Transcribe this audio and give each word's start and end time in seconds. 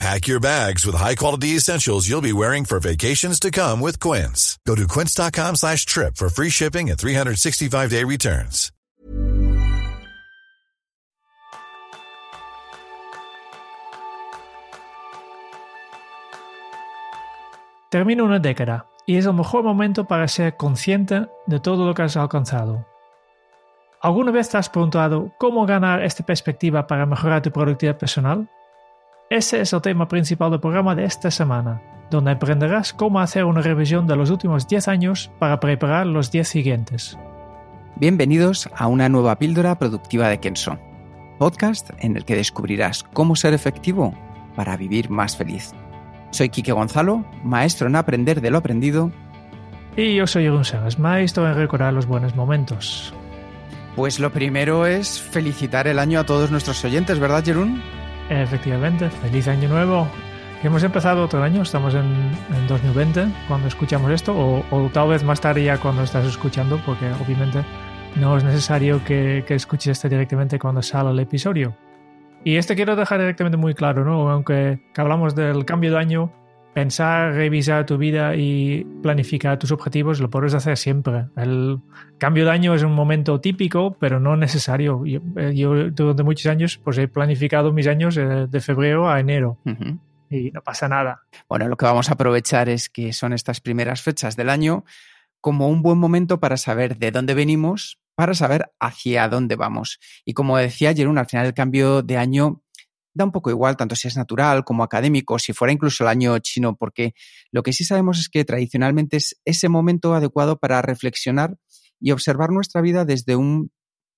Pack 0.00 0.26
your 0.26 0.40
bags 0.40 0.84
with 0.84 0.96
high-quality 0.96 1.56
essentials 1.56 2.08
you'll 2.08 2.20
be 2.20 2.32
wearing 2.32 2.64
for 2.64 2.80
vacations 2.80 3.38
to 3.40 3.50
come 3.50 3.80
with 3.80 4.00
Quince. 4.00 4.58
Go 4.66 4.74
to 4.74 4.86
quince.com 4.86 5.56
slash 5.56 5.86
trip 5.86 6.16
for 6.16 6.28
free 6.28 6.50
shipping 6.50 6.90
and 6.90 6.98
365-day 6.98 8.04
returns. 8.04 8.70
Termina 17.90 18.24
una 18.24 18.40
década 18.40 18.88
y 19.06 19.18
es 19.18 19.26
el 19.26 19.34
mejor 19.34 19.62
momento 19.62 20.04
para 20.08 20.26
ser 20.26 20.56
consciente 20.56 21.28
de 21.46 21.60
todo 21.60 21.86
lo 21.86 21.94
que 21.94 22.02
has 22.02 22.16
alcanzado. 22.16 22.84
¿Alguna 24.02 24.32
vez 24.32 24.48
te 24.48 24.58
has 24.58 24.68
preguntado 24.68 25.32
cómo 25.38 25.64
ganar 25.64 26.02
esta 26.02 26.26
perspectiva 26.26 26.88
para 26.88 27.06
mejorar 27.06 27.40
tu 27.40 27.52
productividad 27.52 27.96
personal? 27.96 28.50
Ese 29.34 29.60
es 29.60 29.72
el 29.72 29.82
tema 29.82 30.06
principal 30.06 30.52
del 30.52 30.60
programa 30.60 30.94
de 30.94 31.04
esta 31.04 31.28
semana, 31.28 31.82
donde 32.08 32.30
aprenderás 32.30 32.92
cómo 32.92 33.18
hacer 33.18 33.44
una 33.44 33.62
revisión 33.62 34.06
de 34.06 34.14
los 34.14 34.30
últimos 34.30 34.68
10 34.68 34.86
años 34.86 35.32
para 35.40 35.58
preparar 35.58 36.06
los 36.06 36.30
10 36.30 36.46
siguientes. 36.46 37.18
Bienvenidos 37.96 38.70
a 38.76 38.86
una 38.86 39.08
nueva 39.08 39.36
píldora 39.36 39.76
productiva 39.76 40.28
de 40.28 40.38
Kenso, 40.38 40.78
podcast 41.40 41.90
en 41.98 42.16
el 42.16 42.24
que 42.24 42.36
descubrirás 42.36 43.02
cómo 43.02 43.34
ser 43.34 43.54
efectivo 43.54 44.14
para 44.54 44.76
vivir 44.76 45.10
más 45.10 45.36
feliz. 45.36 45.72
Soy 46.30 46.48
Quique 46.48 46.70
Gonzalo, 46.70 47.24
maestro 47.42 47.88
en 47.88 47.96
aprender 47.96 48.40
de 48.40 48.52
lo 48.52 48.58
aprendido. 48.58 49.10
Y 49.96 50.14
yo 50.14 50.28
soy 50.28 50.44
Jeroen 50.44 50.64
Sagas, 50.64 51.00
maestro 51.00 51.48
en 51.48 51.56
recordar 51.56 51.92
los 51.92 52.06
buenos 52.06 52.36
momentos. 52.36 53.12
Pues 53.96 54.20
lo 54.20 54.30
primero 54.30 54.86
es 54.86 55.20
felicitar 55.20 55.88
el 55.88 55.98
año 55.98 56.20
a 56.20 56.24
todos 56.24 56.52
nuestros 56.52 56.84
oyentes, 56.84 57.18
¿verdad, 57.18 57.42
Jeroen? 57.44 57.82
Efectivamente, 58.28 59.10
feliz 59.10 59.48
año 59.48 59.68
nuevo. 59.68 60.08
Hemos 60.62 60.82
empezado 60.82 61.24
otro 61.24 61.42
año, 61.42 61.60
estamos 61.60 61.94
en, 61.94 62.06
en 62.56 62.66
2020 62.66 63.26
cuando 63.48 63.68
escuchamos 63.68 64.10
esto, 64.10 64.34
o, 64.34 64.64
o, 64.70 64.88
tal 64.88 65.08
vez 65.08 65.22
más 65.22 65.38
tarde 65.38 65.62
ya 65.62 65.76
cuando 65.76 66.02
estás 66.02 66.24
escuchando, 66.24 66.80
porque 66.86 67.04
obviamente 67.22 67.62
no 68.16 68.38
es 68.38 68.44
necesario 68.44 69.04
que, 69.04 69.44
que 69.46 69.54
escuches 69.54 69.88
esto 69.88 70.08
directamente 70.08 70.58
cuando 70.58 70.80
sale 70.80 71.10
el 71.10 71.18
episodio. 71.18 71.76
Y 72.44 72.56
este 72.56 72.74
quiero 72.76 72.96
dejar 72.96 73.20
directamente 73.20 73.58
muy 73.58 73.74
claro, 73.74 74.04
¿no? 74.04 74.30
Aunque 74.30 74.78
hablamos 74.96 75.34
del 75.34 75.66
cambio 75.66 75.90
de 75.92 75.98
año, 75.98 76.32
pensar, 76.74 77.32
revisar 77.34 77.86
tu 77.86 77.96
vida 77.96 78.34
y 78.36 78.84
planificar 79.02 79.58
tus 79.58 79.70
objetivos 79.70 80.20
lo 80.20 80.28
puedes 80.28 80.54
hacer 80.54 80.76
siempre. 80.76 81.26
El 81.36 81.78
cambio 82.18 82.44
de 82.44 82.50
año 82.50 82.74
es 82.74 82.82
un 82.82 82.92
momento 82.92 83.40
típico, 83.40 83.96
pero 83.98 84.20
no 84.20 84.36
necesario. 84.36 85.06
Yo, 85.06 85.20
eh, 85.36 85.54
yo 85.54 85.90
durante 85.90 86.22
muchos 86.22 86.46
años 86.46 86.78
pues 86.82 86.98
he 86.98 87.08
planificado 87.08 87.72
mis 87.72 87.86
años 87.86 88.16
eh, 88.16 88.46
de 88.48 88.60
febrero 88.60 89.08
a 89.08 89.20
enero. 89.20 89.58
Uh 89.64 89.70
-huh. 89.70 89.98
Y 90.30 90.50
no 90.50 90.62
pasa 90.62 90.88
nada. 90.88 91.22
Bueno, 91.48 91.68
lo 91.68 91.76
que 91.76 91.86
vamos 91.86 92.10
a 92.10 92.14
aprovechar 92.14 92.68
es 92.68 92.88
que 92.88 93.12
son 93.12 93.32
estas 93.32 93.60
primeras 93.60 94.02
fechas 94.02 94.36
del 94.36 94.50
año 94.50 94.84
como 95.40 95.68
un 95.68 95.82
buen 95.82 95.98
momento 95.98 96.40
para 96.40 96.56
saber 96.56 96.96
de 96.96 97.10
dónde 97.10 97.34
venimos, 97.34 97.98
para 98.14 98.34
saber 98.34 98.72
hacia 98.80 99.28
dónde 99.28 99.56
vamos. 99.56 100.00
Y 100.24 100.32
como 100.32 100.56
decía 100.56 100.94
Jerón, 100.94 101.18
al 101.18 101.26
final 101.26 101.46
el 101.46 101.54
cambio 101.54 102.02
de 102.02 102.16
año 102.16 102.63
da 103.14 103.24
un 103.24 103.32
poco 103.32 103.50
igual, 103.50 103.76
tanto 103.76 103.96
si 103.96 104.08
es 104.08 104.16
natural 104.16 104.64
como 104.64 104.82
académico, 104.82 105.38
si 105.38 105.52
fuera 105.52 105.72
incluso 105.72 106.04
el 106.04 106.08
año 106.08 106.38
chino, 106.40 106.76
porque 106.76 107.14
lo 107.50 107.62
que 107.62 107.72
sí 107.72 107.84
sabemos 107.84 108.18
es 108.18 108.28
que 108.28 108.44
tradicionalmente 108.44 109.16
es 109.16 109.40
ese 109.44 109.68
momento 109.68 110.14
adecuado 110.14 110.58
para 110.58 110.82
reflexionar 110.82 111.56
y 112.00 112.10
observar 112.10 112.50
nuestra 112.50 112.80
vida 112.80 113.04
desde 113.04 113.36
un 113.36 113.70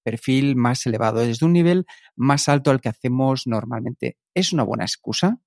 perfil 0.07 0.55
más 0.55 0.87
elevado, 0.87 1.19
desde 1.19 1.45
un 1.45 1.53
nivel 1.53 1.85
más 2.15 2.49
alto 2.49 2.71
al 2.71 2.81
que 2.81 2.89
hacemos 2.89 3.43
normalmente. 3.47 4.17
¿Es 4.35 4.53
una 4.53 4.63
buena 4.63 4.85
excusa? 4.85 5.41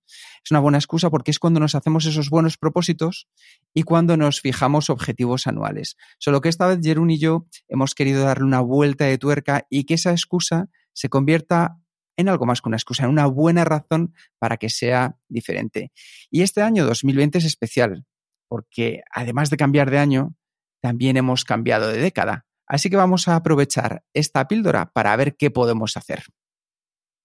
Es 0.43 0.51
una 0.51 0.59
buena 0.59 0.77
excusa 0.77 1.09
porque 1.09 1.31
es 1.31 1.39
cuando 1.39 1.61
nos 1.61 1.75
hacemos 1.75 2.05
esos 2.05 2.29
buenos 2.29 2.57
propósitos 2.57 3.29
y 3.73 3.83
cuando 3.83 4.17
nos 4.17 4.41
fijamos 4.41 4.89
objetivos 4.89 5.47
anuales. 5.47 5.95
Solo 6.17 6.41
que 6.41 6.49
esta 6.49 6.67
vez 6.67 6.79
Jerún 6.83 7.09
y 7.09 7.19
yo 7.19 7.45
hemos 7.69 7.95
querido 7.95 8.25
darle 8.25 8.43
una 8.43 8.59
vuelta 8.59 9.05
de 9.05 9.17
tuerca 9.17 9.65
y 9.69 9.85
que 9.85 9.93
esa 9.93 10.11
excusa 10.11 10.67
se 10.91 11.07
convierta 11.07 11.77
en 12.19 12.27
algo 12.27 12.45
más 12.45 12.61
que 12.61 12.67
una 12.67 12.75
excusa, 12.75 13.05
en 13.05 13.09
una 13.09 13.25
buena 13.27 13.63
razón 13.63 14.13
para 14.39 14.57
que 14.57 14.69
sea 14.69 15.15
diferente. 15.29 15.91
Y 16.29 16.41
este 16.41 16.61
año 16.61 16.85
2020 16.85 17.37
es 17.37 17.45
especial, 17.45 18.05
porque 18.49 19.03
además 19.11 19.49
de 19.49 19.57
cambiar 19.57 19.89
de 19.89 19.99
año, 19.99 20.35
también 20.81 21.15
hemos 21.15 21.45
cambiado 21.45 21.87
de 21.87 21.99
década. 21.99 22.45
Así 22.67 22.89
que 22.89 22.97
vamos 22.97 23.27
a 23.29 23.37
aprovechar 23.37 24.03
esta 24.13 24.47
píldora 24.47 24.91
para 24.91 25.15
ver 25.15 25.37
qué 25.37 25.49
podemos 25.49 25.95
hacer. 25.95 26.23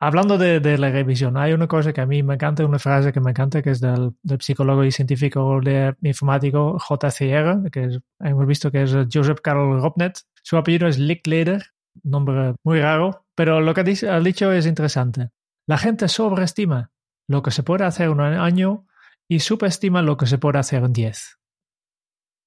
Hablando 0.01 0.39
de, 0.39 0.61
la 0.79 0.91
revisión, 0.91 1.37
hay 1.37 1.53
una 1.55 1.67
cosa 1.67 1.93
que 1.93 2.01
a 2.01 2.07
mí 2.07 2.23
me 2.23 2.35
encanta, 2.35 2.65
una 2.65 2.79
frase 2.79 3.13
que 3.13 3.21
me 3.21 3.31
encanta, 3.31 3.63
que 3.63 3.71
es 3.71 3.81
del, 3.81 4.13
psicólogo 4.39 4.85
y 4.85 4.93
científico 4.93 5.61
informático 6.03 6.79
JCR, 6.79 7.71
que 7.71 7.85
es, 7.85 8.01
hemos 8.21 8.47
visto 8.47 8.71
que 8.71 8.83
es 8.83 8.95
Joseph 9.13 9.41
Karl 9.43 9.81
Robnet. 9.81 10.21
Su 10.43 10.57
apellido 10.57 10.87
es 10.87 10.99
Licklider, 10.99 11.65
nombre 12.03 12.55
muy 12.65 12.81
raro, 12.81 13.24
pero 13.35 13.61
lo 13.61 13.75
que 13.75 13.81
ha 13.81 14.21
dicho 14.21 14.53
es 14.53 14.67
interesante. 14.67 15.31
La 15.67 15.79
gente 15.79 16.09
sobreestima 16.09 16.91
lo 17.27 17.43
que 17.43 17.51
se 17.51 17.63
puede 17.63 17.85
hacer 17.85 18.07
en 18.07 18.13
un 18.13 18.21
año 18.21 18.87
y 19.29 19.41
subestima 19.41 20.03
lo 20.03 20.17
que 20.17 20.27
se 20.27 20.39
puede 20.39 20.59
hacer 20.59 20.85
en 20.85 20.93
10. 20.93 21.39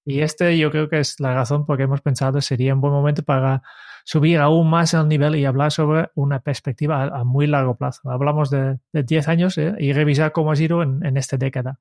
Y 0.06 0.22
este 0.22 0.58
yo 0.58 0.72
creo 0.72 0.88
que 0.88 1.00
es 1.00 1.20
la 1.20 1.34
razón 1.34 1.66
por 1.66 1.78
qué 1.78 1.84
hemos 1.84 2.02
pensado 2.02 2.40
sería 2.40 2.74
un 2.74 2.82
buen 2.82 2.94
momento 2.94 3.24
para 3.24 3.64
subir 4.06 4.40
aún 4.40 4.70
más 4.70 4.94
el 4.94 5.08
nivel 5.08 5.36
y 5.36 5.46
hablar 5.46 5.72
sobre 5.72 6.10
una 6.16 6.40
perspectiva 6.40 7.04
a, 7.04 7.24
muy 7.26 7.46
largo 7.46 7.76
plazo. 7.76 8.10
Hablamos 8.10 8.50
de, 8.50 8.80
de 8.94 9.04
10 9.04 9.28
años 9.28 9.58
¿eh? 9.58 9.76
y 9.80 9.92
revisar 9.92 10.32
cómo 10.32 10.52
ha 10.52 10.56
sido 10.56 10.82
en 10.82 11.18
esta 11.18 11.36
década. 11.36 11.80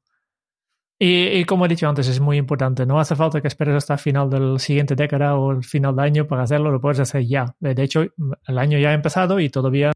Y, 0.98 1.26
y, 1.38 1.44
como 1.44 1.66
he 1.66 1.68
dicho 1.68 1.88
antes, 1.88 2.08
es 2.08 2.20
muy 2.20 2.38
importante. 2.38 2.86
No 2.86 2.98
hace 2.98 3.14
falta 3.16 3.42
que 3.42 3.48
esperes 3.48 3.74
hasta 3.74 3.94
el 3.94 3.98
final 4.00 4.30
del 4.30 4.58
siguiente 4.58 4.94
década 4.94 5.36
o 5.36 5.52
el 5.52 5.62
final 5.62 5.94
del 5.94 6.04
año 6.06 6.26
para 6.26 6.44
hacerlo, 6.44 6.70
lo 6.70 6.80
puedes 6.80 7.00
hacer 7.00 7.26
ya. 7.26 7.54
De 7.60 7.82
hecho, 7.82 8.04
el 8.46 8.58
año 8.58 8.78
ya 8.78 8.90
ha 8.90 8.94
empezado 8.94 9.38
y 9.38 9.50
todavía 9.50 9.92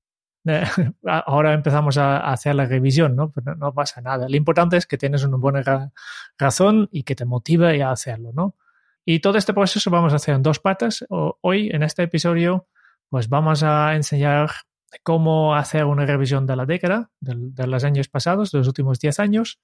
eh, 0.47 0.65
ahora 1.07 1.53
empezamos 1.55 1.97
a, 1.99 2.19
a, 2.19 2.33
hacer 2.33 2.55
la 2.55 2.67
revisión, 2.67 3.17
¿no? 3.17 3.31
Pero 3.33 3.57
no 3.57 3.73
pasa 3.73 4.01
nada. 4.01 4.29
Lo 4.29 4.37
importante 4.37 4.77
es 4.77 4.87
que 4.87 4.99
tienes 4.99 5.25
una 5.25 5.37
buena 5.37 5.63
ra 5.63 5.93
razón 6.39 6.89
y 6.93 7.03
que 7.03 7.15
te 7.15 7.25
motive 7.25 7.83
a 7.83 7.91
hacerlo, 7.93 8.33
¿no? 8.35 8.57
Y 9.05 9.21
todo 9.21 9.39
este 9.39 9.55
proceso 9.55 9.91
vamos 9.91 10.13
a 10.13 10.17
hacer 10.17 10.35
en 10.35 10.43
dos 10.43 10.59
patas. 10.59 11.05
Hoy, 11.09 11.71
en 11.73 11.83
este 11.83 12.03
episodio, 12.03 12.69
pues 13.09 13.29
vamos 13.29 13.63
a 13.63 13.95
enseñar 13.97 14.51
cómo 15.03 15.55
hacer 15.55 15.85
una 15.85 16.05
revisión 16.05 16.47
de 16.47 16.57
la 16.57 16.67
década, 16.67 17.11
de, 17.21 17.35
de 17.37 17.67
los 17.67 17.85
años 17.85 18.09
pasados, 18.09 18.53
de 18.53 18.59
los 18.59 18.69
últimos 18.69 19.01
10 19.01 19.21
años. 19.21 19.61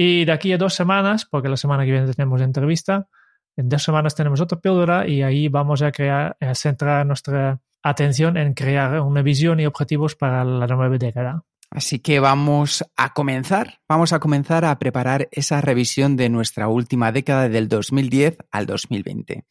Y 0.00 0.24
de 0.24 0.32
aquí 0.32 0.52
a 0.52 0.58
dos 0.58 0.74
semanas, 0.74 1.26
porque 1.28 1.48
la 1.48 1.56
semana 1.56 1.84
que 1.84 1.90
viene 1.90 2.12
tenemos 2.12 2.40
entrevista, 2.40 3.08
en 3.56 3.68
dos 3.68 3.82
semanas 3.82 4.14
tenemos 4.14 4.40
otra 4.40 4.60
píldora 4.60 5.08
y 5.08 5.22
ahí 5.22 5.48
vamos 5.48 5.82
a, 5.82 5.90
crear, 5.90 6.36
a 6.40 6.54
centrar 6.54 7.04
nuestra 7.04 7.60
atención 7.82 8.36
en 8.36 8.54
crear 8.54 9.00
una 9.00 9.22
visión 9.22 9.58
y 9.58 9.66
objetivos 9.66 10.14
para 10.14 10.44
la 10.44 10.68
nueva 10.68 10.96
década. 10.96 11.42
Así 11.70 11.98
que 11.98 12.20
vamos 12.20 12.84
a 12.96 13.12
comenzar, 13.12 13.80
vamos 13.88 14.12
a 14.12 14.20
comenzar 14.20 14.64
a 14.64 14.78
preparar 14.78 15.28
esa 15.32 15.60
revisión 15.60 16.16
de 16.16 16.28
nuestra 16.28 16.68
última 16.68 17.10
década 17.10 17.48
del 17.48 17.68
2010 17.68 18.38
al 18.52 18.66
2020. 18.66 19.44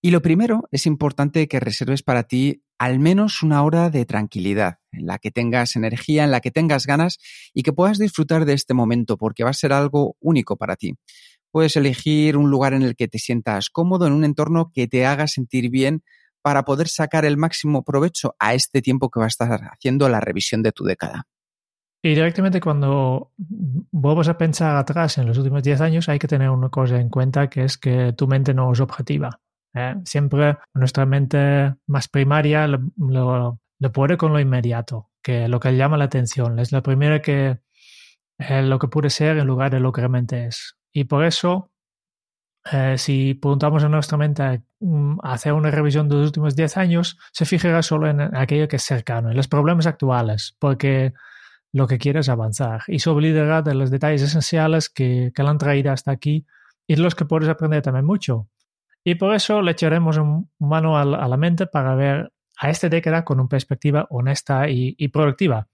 Y 0.00 0.12
lo 0.12 0.22
primero 0.22 0.68
es 0.70 0.86
importante 0.86 1.48
que 1.48 1.58
reserves 1.58 2.02
para 2.02 2.22
ti 2.22 2.62
al 2.78 3.00
menos 3.00 3.42
una 3.42 3.62
hora 3.64 3.90
de 3.90 4.04
tranquilidad, 4.04 4.78
en 4.92 5.06
la 5.06 5.18
que 5.18 5.32
tengas 5.32 5.74
energía, 5.74 6.22
en 6.22 6.30
la 6.30 6.40
que 6.40 6.52
tengas 6.52 6.86
ganas 6.86 7.18
y 7.52 7.64
que 7.64 7.72
puedas 7.72 7.98
disfrutar 7.98 8.44
de 8.44 8.52
este 8.52 8.74
momento, 8.74 9.16
porque 9.16 9.42
va 9.42 9.50
a 9.50 9.54
ser 9.54 9.72
algo 9.72 10.16
único 10.20 10.56
para 10.56 10.76
ti. 10.76 10.94
Puedes 11.50 11.76
elegir 11.76 12.36
un 12.36 12.50
lugar 12.50 12.74
en 12.74 12.82
el 12.82 12.94
que 12.94 13.08
te 13.08 13.18
sientas 13.18 13.70
cómodo, 13.70 14.06
en 14.06 14.12
un 14.12 14.24
entorno 14.24 14.70
que 14.72 14.86
te 14.86 15.04
haga 15.06 15.26
sentir 15.26 15.70
bien 15.70 16.02
para 16.40 16.64
poder 16.64 16.86
sacar 16.86 17.24
el 17.24 17.36
máximo 17.36 17.82
provecho 17.82 18.36
a 18.38 18.54
este 18.54 18.80
tiempo 18.80 19.10
que 19.10 19.18
va 19.18 19.26
a 19.26 19.28
estar 19.28 19.60
haciendo 19.72 20.08
la 20.08 20.20
revisión 20.20 20.62
de 20.62 20.70
tu 20.70 20.84
década. 20.84 21.24
Y 22.00 22.10
directamente 22.10 22.60
cuando 22.60 23.32
vuelvas 23.36 24.28
a 24.28 24.38
pensar 24.38 24.76
atrás 24.76 25.18
en 25.18 25.26
los 25.26 25.36
últimos 25.36 25.64
10 25.64 25.80
años, 25.80 26.08
hay 26.08 26.20
que 26.20 26.28
tener 26.28 26.48
una 26.48 26.68
cosa 26.68 27.00
en 27.00 27.08
cuenta 27.08 27.50
que 27.50 27.64
es 27.64 27.76
que 27.76 28.12
tu 28.12 28.28
mente 28.28 28.54
no 28.54 28.72
es 28.72 28.78
objetiva. 28.78 29.40
¿Eh? 29.78 29.94
Siempre 30.04 30.58
nuestra 30.74 31.06
mente 31.06 31.74
más 31.86 32.08
primaria 32.08 32.66
lo, 32.66 32.80
lo, 32.96 33.60
lo, 33.78 33.92
puede 33.92 34.16
con 34.16 34.32
lo 34.32 34.40
inmediato, 34.40 35.10
que 35.22 35.48
lo 35.48 35.60
que 35.60 35.76
llama 35.76 35.96
la 35.96 36.04
atención. 36.04 36.58
Es 36.58 36.72
la 36.72 36.82
primera 36.82 37.22
que 37.22 37.58
eh, 38.38 38.62
lo 38.62 38.78
que 38.78 38.88
puede 38.88 39.10
ser 39.10 39.38
en 39.38 39.46
lugar 39.46 39.70
de 39.70 39.80
lo 39.80 39.92
que 39.92 40.00
realmente 40.00 40.46
es. 40.46 40.76
Y 40.92 41.04
por 41.04 41.24
eso 41.24 41.70
eh, 42.70 42.98
si 42.98 43.34
preguntamos 43.34 43.82
a 43.84 43.88
nuestra 43.88 44.18
mente 44.18 44.62
mm, 44.80 45.18
hacer 45.22 45.52
una 45.52 45.70
revisión 45.70 46.08
de 46.08 46.16
los 46.16 46.26
últimos 46.26 46.54
10 46.56 46.76
años, 46.76 47.18
se 47.32 47.44
fijará 47.44 47.82
solo 47.82 48.08
en 48.08 48.20
aquello 48.36 48.68
que 48.68 48.76
es 48.76 48.82
cercano, 48.82 49.30
en 49.30 49.36
los 49.36 49.48
problemas 49.48 49.86
actuales, 49.86 50.54
porque 50.58 51.14
lo 51.72 51.86
que 51.86 51.98
quiere 51.98 52.20
es 52.20 52.28
avanzar 52.28 52.82
y 52.86 52.98
se 52.98 53.10
olvidará 53.10 53.62
de 53.62 53.74
los 53.74 53.90
detalles 53.90 54.22
esenciales 54.22 54.88
que, 54.88 55.32
que 55.34 55.42
la 55.42 55.50
han 55.50 55.58
traído 55.58 55.92
hasta 55.92 56.10
aquí 56.10 56.46
y 56.86 56.96
de 56.96 57.02
los 57.02 57.14
que 57.14 57.24
puedes 57.24 57.48
aprender 57.48 57.82
también 57.82 58.06
mucho. 58.06 58.48
Y 59.08 59.14
por 59.14 59.34
eso 59.34 59.62
le 59.62 59.70
echaremos 59.72 60.18
un 60.18 60.50
mano 60.58 60.98
a 60.98 61.04
la 61.06 61.36
mente 61.38 61.66
para 61.66 61.94
ver 61.94 62.30
a 62.58 62.68
esta 62.68 62.90
década 62.90 63.24
con 63.24 63.40
una 63.40 63.48
perspectiva 63.48 64.06
honesta 64.10 64.68
y, 64.68 64.94
y 64.98 65.08
productiva. 65.08 65.66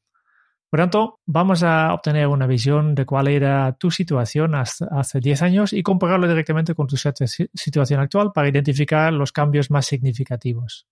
Por 0.71 0.79
tanto, 0.79 1.19
vamos 1.27 1.65
a 1.65 1.93
obtener 1.95 2.29
una 2.29 2.47
visión 2.47 2.95
de 2.95 3.05
cuál 3.05 3.27
era 3.27 3.73
tu 3.73 3.91
situación 3.91 4.55
hace 4.55 5.19
10 5.19 5.43
años 5.43 5.73
y 5.73 5.83
compararlo 5.83 6.29
directamente 6.29 6.77
con 6.77 6.87
tu 6.87 6.97
situación 6.97 7.99
actual 7.99 8.31
para 8.33 8.49
identificar 8.49 9.13
los 9.13 9.33
cambios 9.33 9.69
más 9.69 9.87
significativos. 9.87 10.87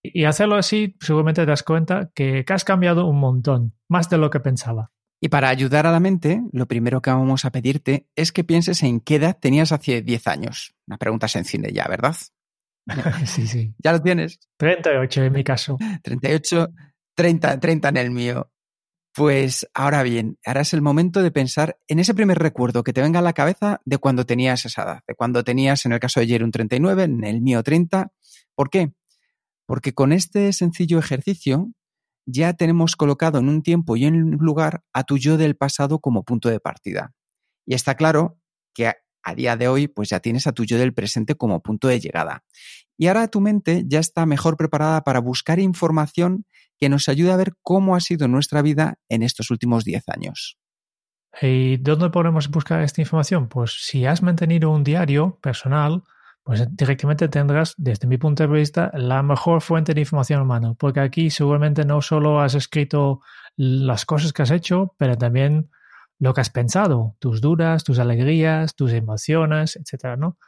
Y 0.00 0.22
hacerlo 0.22 0.54
así, 0.54 0.94
seguramente 1.00 1.42
te 1.42 1.46
das 1.46 1.64
cuenta 1.64 2.12
que, 2.14 2.44
has 2.48 2.62
cambiado 2.62 3.06
un 3.06 3.18
montón, 3.18 3.74
más 3.88 4.08
de 4.08 4.18
lo 4.18 4.30
que 4.30 4.38
pensaba. 4.38 4.92
Y 5.20 5.28
para 5.28 5.48
ayudar 5.48 5.86
a 5.86 5.92
la 5.92 6.00
mente, 6.00 6.42
lo 6.52 6.66
primero 6.66 7.02
que 7.02 7.10
vamos 7.10 7.44
a 7.44 7.50
pedirte 7.50 8.06
es 8.14 8.30
que 8.30 8.44
pienses 8.44 8.82
en 8.82 9.00
qué 9.00 9.16
edad 9.16 9.36
tenías 9.38 9.72
hace 9.72 10.02
10 10.02 10.26
años. 10.28 10.74
Una 10.86 10.96
pregunta 10.96 11.26
sencilla 11.26 11.68
ya, 11.70 11.86
¿verdad? 11.88 12.14
sí, 13.26 13.46
sí. 13.46 13.74
¿Ya 13.78 13.92
lo 13.92 14.00
tienes? 14.00 14.38
38 14.58 15.24
en 15.24 15.32
mi 15.32 15.42
caso. 15.42 15.76
38, 16.02 16.68
30, 17.14 17.60
30 17.60 17.88
en 17.88 17.96
el 17.96 18.10
mío. 18.10 18.50
Pues 19.12 19.68
ahora 19.74 20.04
bien, 20.04 20.38
ahora 20.46 20.60
es 20.60 20.72
el 20.72 20.82
momento 20.82 21.22
de 21.22 21.32
pensar 21.32 21.76
en 21.88 21.98
ese 21.98 22.14
primer 22.14 22.38
recuerdo 22.38 22.84
que 22.84 22.92
te 22.92 23.02
venga 23.02 23.18
a 23.18 23.22
la 23.22 23.32
cabeza 23.32 23.80
de 23.84 23.98
cuando 23.98 24.24
tenías 24.24 24.64
esa 24.64 24.82
edad, 24.84 25.00
de 25.08 25.14
cuando 25.16 25.42
tenías, 25.42 25.84
en 25.86 25.92
el 25.92 25.98
caso 25.98 26.20
de 26.20 26.24
ayer, 26.24 26.44
un 26.44 26.52
39, 26.52 27.02
en 27.02 27.24
el 27.24 27.40
mío 27.40 27.64
30. 27.64 28.12
¿Por 28.54 28.70
qué? 28.70 28.92
Porque 29.66 29.92
con 29.92 30.12
este 30.12 30.52
sencillo 30.52 31.00
ejercicio 31.00 31.72
ya 32.30 32.52
tenemos 32.52 32.94
colocado 32.94 33.38
en 33.38 33.48
un 33.48 33.62
tiempo 33.62 33.96
y 33.96 34.04
en 34.04 34.22
un 34.22 34.30
lugar 34.32 34.82
a 34.92 35.04
tu 35.04 35.16
yo 35.16 35.38
del 35.38 35.56
pasado 35.56 35.98
como 35.98 36.24
punto 36.24 36.50
de 36.50 36.60
partida. 36.60 37.14
Y 37.64 37.74
está 37.74 37.94
claro 37.94 38.38
que 38.74 38.92
a 39.22 39.34
día 39.34 39.56
de 39.56 39.68
hoy 39.68 39.88
pues 39.88 40.10
ya 40.10 40.20
tienes 40.20 40.46
a 40.46 40.52
tu 40.52 40.64
yo 40.64 40.76
del 40.76 40.92
presente 40.92 41.36
como 41.36 41.62
punto 41.62 41.88
de 41.88 42.00
llegada. 42.00 42.44
Y 42.98 43.06
ahora 43.06 43.28
tu 43.28 43.40
mente 43.40 43.84
ya 43.86 43.98
está 43.98 44.26
mejor 44.26 44.58
preparada 44.58 45.04
para 45.04 45.20
buscar 45.20 45.58
información 45.58 46.44
que 46.76 46.90
nos 46.90 47.08
ayude 47.08 47.32
a 47.32 47.36
ver 47.36 47.54
cómo 47.62 47.96
ha 47.96 48.00
sido 48.00 48.28
nuestra 48.28 48.60
vida 48.60 48.98
en 49.08 49.22
estos 49.22 49.50
últimos 49.50 49.84
10 49.84 50.04
años. 50.08 50.58
¿Y 51.40 51.78
dónde 51.78 52.10
podemos 52.10 52.50
buscar 52.50 52.82
esta 52.82 53.00
información? 53.00 53.48
Pues 53.48 53.72
si 53.86 54.04
has 54.04 54.22
mantenido 54.22 54.70
un 54.70 54.84
diario 54.84 55.38
personal, 55.40 56.02
pues 56.48 56.66
directamente 56.74 57.28
tendrás, 57.28 57.74
desde 57.76 58.08
mi 58.08 58.16
punto 58.16 58.42
de 58.42 58.48
vista, 58.48 58.90
la 58.94 59.22
mejor 59.22 59.60
fuente 59.60 59.92
de 59.92 60.00
información 60.00 60.40
humana, 60.40 60.72
porque 60.78 61.00
aquí 61.00 61.28
seguramente 61.28 61.84
no 61.84 62.00
solo 62.00 62.40
has 62.40 62.54
escrito 62.54 63.20
las 63.54 64.06
cosas 64.06 64.32
que 64.32 64.40
has 64.40 64.50
hecho, 64.50 64.94
pero 64.96 65.18
también 65.18 65.68
lo 66.18 66.32
que 66.32 66.40
has 66.40 66.48
pensado, 66.48 67.16
tus 67.18 67.42
dudas, 67.42 67.84
tus 67.84 67.98
alegrías, 67.98 68.74
tus 68.74 68.94
emociones, 68.94 69.76
etcétera, 69.76 70.16
¿no? 70.16 70.38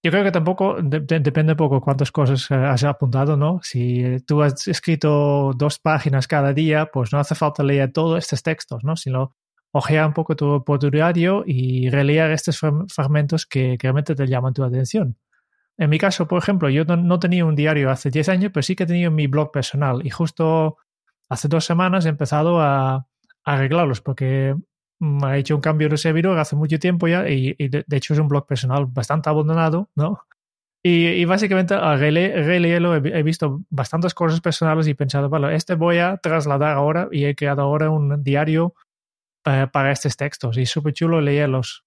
Yo 0.00 0.12
creo 0.12 0.22
que 0.22 0.30
tampoco 0.30 0.76
depende 0.80 1.54
un 1.54 1.56
poco 1.56 1.80
cuántas 1.80 2.12
cosas 2.12 2.48
eh, 2.52 2.54
has 2.54 2.84
apuntado, 2.84 3.36
¿no? 3.36 3.58
Si 3.64 4.04
eh, 4.04 4.20
tú 4.24 4.44
has 4.44 4.68
escrito 4.68 5.50
dos 5.56 5.80
páginas 5.80 6.28
cada 6.28 6.52
día, 6.52 6.86
pues 6.92 7.12
no 7.12 7.18
hace 7.18 7.34
falta 7.34 7.64
leer 7.64 7.90
todos 7.90 8.18
estos 8.22 8.44
textos, 8.44 8.84
¿no? 8.84 8.94
Sino 8.94 9.34
ojear 9.72 10.06
un 10.06 10.14
poco 10.14 10.36
tu, 10.36 10.62
tu 10.62 10.90
diario 10.90 11.44
y 11.46 11.90
releer 11.90 12.30
estos 12.30 12.60
fragmentos 12.88 13.46
que, 13.46 13.76
realmente 13.80 14.14
te 14.14 14.26
llaman 14.26 14.54
tu 14.54 14.64
atención. 14.64 15.16
En 15.78 15.90
mi 15.90 15.98
caso, 15.98 16.26
por 16.26 16.42
ejemplo, 16.42 16.70
yo 16.70 16.84
no, 16.84 17.18
tenía 17.18 17.44
un 17.44 17.54
diario 17.54 17.90
hace 17.90 18.10
10 18.10 18.28
años, 18.30 18.50
pero 18.52 18.62
sí 18.62 18.74
que 18.74 18.86
tenía 18.86 19.10
mi 19.10 19.26
blog 19.26 19.52
personal 19.52 20.00
y 20.04 20.10
justo 20.10 20.78
hace 21.28 21.48
dos 21.48 21.64
semanas 21.64 22.06
he 22.06 22.08
empezado 22.08 22.60
a, 22.60 22.94
a 22.94 23.06
arreglarlos 23.44 24.00
porque 24.00 24.54
ha 25.22 25.36
hecho 25.36 25.54
un 25.54 25.60
cambio 25.60 25.88
de 25.88 25.96
servidor 25.96 26.38
hace 26.38 26.56
mucho 26.56 26.78
tiempo 26.78 27.08
ya 27.08 27.28
y, 27.28 27.54
de, 27.54 27.84
hecho 27.90 28.14
es 28.14 28.20
un 28.20 28.28
blog 28.28 28.46
personal 28.46 28.86
bastante 28.86 29.28
abandonado, 29.28 29.90
¿no? 29.94 30.20
Y, 30.82 31.24
básicamente 31.24 31.74
al 31.74 31.98
releerlo 31.98 32.94
he, 32.94 33.22
visto 33.24 33.62
bastantes 33.70 34.14
cosas 34.14 34.40
personales 34.40 34.86
y 34.86 34.92
he 34.92 34.94
pensado, 34.94 35.28
vale, 35.28 35.56
este 35.56 35.74
voy 35.74 35.98
a 35.98 36.16
trasladar 36.18 36.76
ahora 36.76 37.08
y 37.10 37.24
he 37.24 37.34
creado 37.34 37.62
ahora 37.62 37.90
un 37.90 38.22
diario 38.22 38.72
eh, 39.46 39.66
para 39.72 39.92
estos 39.92 40.16
textos 40.16 40.56
y 40.58 40.62
es 40.62 40.70
súper 40.70 40.92
chulo 40.92 41.20
leerlos. 41.20 41.84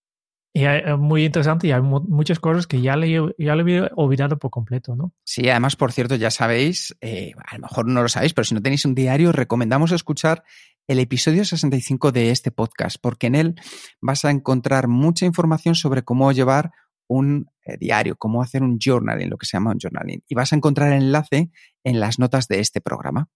Y 0.51 0.65
es 0.65 0.97
muy 0.97 1.25
interesante 1.25 1.67
y 1.67 1.71
hay 1.71 1.81
muchas 1.81 2.39
cosas 2.39 2.65
que 2.65 2.81
ya 2.81 2.95
le, 2.95 3.11
ya 3.37 3.55
le 3.55 3.61
había 3.61 3.91
olvidado 3.95 4.39
por 4.39 4.49
completo, 4.49 4.95
¿no? 4.95 5.13
Sí, 5.23 5.47
además, 5.47 5.75
por 5.75 5.91
cierto, 5.91 6.15
ya 6.15 6.31
sabéis, 6.31 6.97
eh, 7.01 7.33
a 7.45 7.55
lo 7.55 7.61
mejor 7.61 7.85
no 7.85 8.01
lo 8.01 8.09
sabéis, 8.09 8.33
pero 8.33 8.45
si 8.45 8.55
no 8.55 8.61
tenéis 8.61 8.83
un 8.83 8.95
diario, 8.95 9.31
recomendamos 9.31 9.91
escuchar 9.91 10.43
el 10.87 10.97
episodio 10.97 11.45
65 11.45 12.11
de 12.11 12.31
este 12.31 12.49
podcast, 12.49 12.97
porque 12.99 13.27
en 13.27 13.35
él 13.35 13.55
vas 14.01 14.25
a 14.25 14.31
encontrar 14.31 14.87
mucha 14.87 15.27
información 15.27 15.75
sobre 15.75 16.03
cómo 16.03 16.31
llevar 16.31 16.71
un 17.07 17.51
eh, 17.65 17.77
diario, 17.77 18.15
cómo 18.15 18.41
hacer 18.41 18.63
un 18.63 18.79
journaling, 18.79 19.29
lo 19.29 19.37
que 19.37 19.45
se 19.45 19.57
llama 19.57 19.71
un 19.71 19.79
journaling. 19.79 20.23
Y 20.27 20.33
vas 20.33 20.51
a 20.51 20.55
encontrar 20.55 20.93
el 20.93 21.03
enlace 21.03 21.51
en 21.83 21.99
las 21.99 22.17
notas 22.17 22.47
de 22.47 22.59
este 22.59 22.81
programa. 22.81 23.29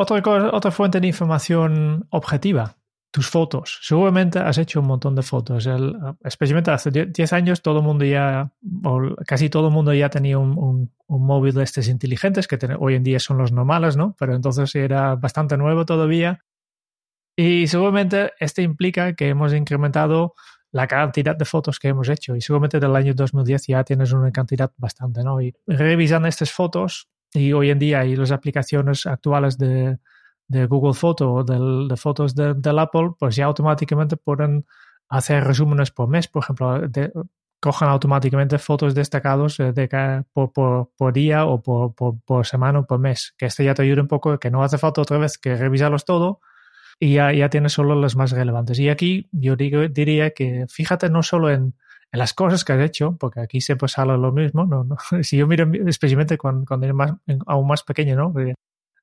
Otra, 0.00 0.22
otra 0.52 0.70
fuente 0.70 1.00
de 1.00 1.08
información 1.08 2.06
objetiva, 2.10 2.76
tus 3.10 3.28
fotos. 3.28 3.80
Seguramente 3.82 4.38
has 4.38 4.56
hecho 4.56 4.78
un 4.78 4.86
montón 4.86 5.16
de 5.16 5.22
fotos. 5.22 5.68
especialmente 6.22 6.70
hace 6.70 6.90
10 6.90 7.32
años 7.32 7.62
todo 7.62 7.78
el 7.78 7.84
mundo 7.84 8.04
ya, 8.04 8.52
o 8.84 9.16
casi 9.26 9.50
todo 9.50 9.66
el 9.66 9.74
mundo 9.74 9.92
ya 9.92 10.08
tenía 10.08 10.38
un, 10.38 10.92
móvil 11.08 11.52
de 11.52 11.64
estos 11.64 11.88
inteligentes, 11.88 12.46
que 12.46 12.56
hoy 12.78 12.94
en 12.94 13.02
día 13.02 13.18
son 13.18 13.38
los 13.38 13.50
normales, 13.50 13.96
¿no? 13.96 14.14
Pero 14.16 14.36
entonces 14.36 14.72
era 14.76 15.16
bastante 15.16 15.56
nuevo 15.56 15.84
todavía. 15.84 16.44
Y 17.34 17.66
seguramente 17.66 18.34
este 18.38 18.62
implica 18.62 19.14
que 19.14 19.30
hemos 19.30 19.52
incrementado 19.52 20.34
la 20.70 20.86
cantidad 20.86 21.34
de 21.34 21.44
fotos 21.44 21.80
que 21.80 21.88
hemos 21.88 22.08
hecho. 22.08 22.36
Y 22.36 22.40
seguramente 22.40 22.78
del 22.78 22.94
año 22.94 23.14
2010 23.14 23.66
ya 23.66 23.82
tienes 23.82 24.12
una 24.12 24.30
cantidad 24.30 24.70
bastante, 24.76 25.24
¿no? 25.24 25.40
Y 25.40 25.56
revisando 25.66 26.28
estas 26.28 26.52
fotos, 26.52 27.08
y 27.32 27.52
hoy 27.52 27.70
en 27.70 27.78
día 27.78 28.00
hay 28.00 28.16
las 28.16 28.30
aplicaciones 28.30 29.06
actuales 29.06 29.58
de, 29.58 29.98
de 30.48 30.66
Google 30.66 30.94
Photo 30.94 31.32
o 31.32 31.44
de 31.44 31.96
fotos 31.96 32.34
del 32.34 32.78
Apple, 32.78 33.10
pues 33.18 33.36
ya 33.36 33.44
automáticamente 33.44 34.16
pueden 34.16 34.66
hacer 35.08 35.44
resúmenes 35.44 35.90
por 35.90 36.08
mes, 36.08 36.28
por 36.28 36.42
ejemplo, 36.42 36.80
cojan 37.60 37.88
automáticamente 37.88 38.58
fotos 38.58 38.94
destacados 38.94 39.58
eh, 39.60 39.72
de 39.72 40.24
por, 40.32 40.52
por, 40.96 41.12
día 41.12 41.44
o 41.44 41.60
por, 41.60 41.94
por, 42.24 42.46
semana 42.46 42.80
o 42.80 42.86
por 42.86 42.98
mes, 42.98 43.34
que 43.36 43.46
esto 43.46 43.62
ya 43.62 43.74
te 43.74 43.82
ayuda 43.82 44.02
un 44.02 44.08
poco, 44.08 44.38
que 44.38 44.50
no 44.50 44.62
hace 44.62 44.78
falta 44.78 45.00
otra 45.00 45.18
vez 45.18 45.38
que 45.38 45.56
revisarlos 45.56 46.04
todo 46.04 46.40
y 47.00 47.14
ya, 47.14 47.32
ya 47.32 47.48
tienes 47.48 47.72
solo 47.72 47.94
los 47.94 48.16
más 48.16 48.30
relevantes. 48.32 48.78
Y 48.78 48.88
aquí 48.88 49.28
yo 49.32 49.56
diría 49.56 50.30
que 50.30 50.66
fíjate 50.68 51.10
no 51.10 51.22
solo 51.22 51.50
en, 51.50 51.74
en 52.12 52.18
las 52.18 52.32
cosas 52.34 52.64
que 52.64 52.72
has 52.72 52.80
hecho, 52.80 53.16
porque 53.18 53.40
aquí 53.40 53.60
siempre 53.60 53.88
sale 53.88 54.16
lo 54.16 54.32
mismo, 54.32 54.64
no, 54.64 54.84
no. 54.84 54.96
si 55.22 55.36
yo 55.36 55.46
miro 55.46 55.70
especialmente 55.86 56.38
cuando, 56.38 56.64
cuando 56.66 56.86
eres 56.86 56.96
más, 56.96 57.12
aún 57.46 57.66
más 57.66 57.82
pequeño, 57.82 58.16
¿no? 58.16 58.32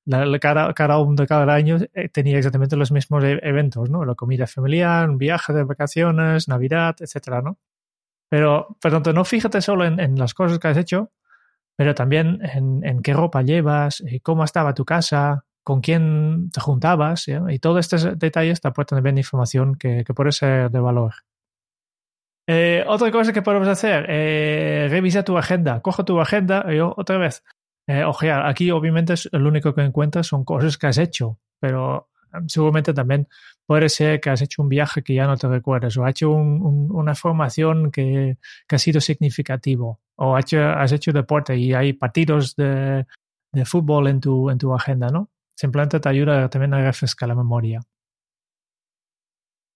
la, 0.06 0.40
cada, 0.40 0.74
cada 0.74 1.00
uno 1.00 1.16
de 1.16 1.28
cada 1.28 1.54
año 1.54 1.78
eh, 1.94 2.10
tenía 2.10 2.38
exactamente 2.38 2.76
los 2.76 2.92
mismos 2.92 3.24
e, 3.24 3.40
eventos, 3.44 3.90
¿no? 3.90 4.06
La 4.06 4.16
comida 4.16 4.48
familiar, 4.48 5.10
un 5.10 5.18
viaje 5.18 5.54
de 5.54 5.64
vacaciones, 5.64 6.48
Navidad, 6.48 6.96
etcétera, 7.00 7.42
¿no? 7.42 7.58
Pero, 8.30 8.78
por 8.82 8.92
tanto, 8.92 9.14
no 9.14 9.26
fíjate 9.26 9.62
solo 9.62 9.86
en, 9.86 10.18
las 10.18 10.34
cosas 10.34 10.60
que 10.60 10.68
has 10.68 10.78
hecho, 10.78 11.12
pero 11.76 11.96
también 11.96 12.40
en, 12.44 13.02
qué 13.02 13.14
ropa 13.14 13.42
llevas, 13.44 14.02
eh, 14.02 14.20
cómo 14.22 14.44
estaba 14.44 14.74
tu 14.74 14.86
casa, 14.86 15.46
con 15.64 15.82
quién 15.82 16.50
te 16.52 16.62
juntabas, 16.62 17.28
y 17.28 17.60
todos 17.60 17.80
estos 17.80 18.20
detalles 18.20 18.62
te 18.62 18.68
aportan 18.68 19.02
bien 19.04 19.18
información 19.18 19.76
que, 19.76 20.04
que 20.06 20.14
puede 20.14 20.32
ser 20.32 20.72
de 20.72 20.80
valor. 20.80 21.14
Eh, 22.48 22.84
otra 22.88 23.12
cosa 23.12 23.34
que 23.34 23.42
podemos 23.42 23.68
hacer, 23.68 24.06
eh, 24.08 24.88
revisa 24.90 25.24
tu 25.24 25.38
agenda, 25.38 25.82
coge 25.82 26.04
tu 26.04 26.20
agenda 26.20 26.66
y 26.72 26.80
otra 26.80 27.18
vez, 27.18 27.44
eh, 27.88 28.04
ojear. 28.04 28.46
Aquí 28.46 28.70
obviamente 28.72 29.14
es, 29.14 29.30
lo 29.32 29.50
único 29.50 29.74
que 29.74 29.82
encuentras 29.82 30.28
son 30.28 30.46
cosas 30.46 30.78
que 30.78 30.88
has 30.88 30.98
hecho, 31.00 31.40
pero 31.60 32.10
em, 32.34 32.48
seguramente 32.48 32.94
también 32.94 33.28
puede 33.66 33.90
ser 33.90 34.20
que 34.22 34.30
has 34.30 34.42
hecho 34.42 34.62
un 34.62 34.70
viaje 34.70 35.02
que 35.04 35.16
ya 35.16 35.26
no 35.26 35.38
te 35.38 35.48
recuerdas 35.48 35.98
o 35.98 36.06
has 36.06 36.12
hecho 36.12 36.32
una 36.32 37.16
formación 37.16 37.92
que, 37.92 38.38
ha 38.70 38.78
sido 38.78 39.02
significativo 39.02 40.02
o 40.18 40.36
has 40.36 40.46
hecho, 40.46 40.62
has 40.64 40.92
hecho 40.92 41.12
deporte 41.12 41.58
y 41.58 41.74
hay 41.74 41.94
partidos 41.94 42.56
de, 42.56 43.06
fútbol 43.66 44.08
en 44.08 44.20
tu, 44.20 44.50
en 44.50 44.58
tu 44.58 44.74
agenda, 44.74 45.10
¿no? 45.10 45.30
Simplemente 45.56 46.00
te 46.00 46.10
ayuda 46.10 46.50
también 46.50 46.74
a 46.74 46.84
refrescar 46.84 47.30
la 47.30 47.36
memoria. 47.36 47.82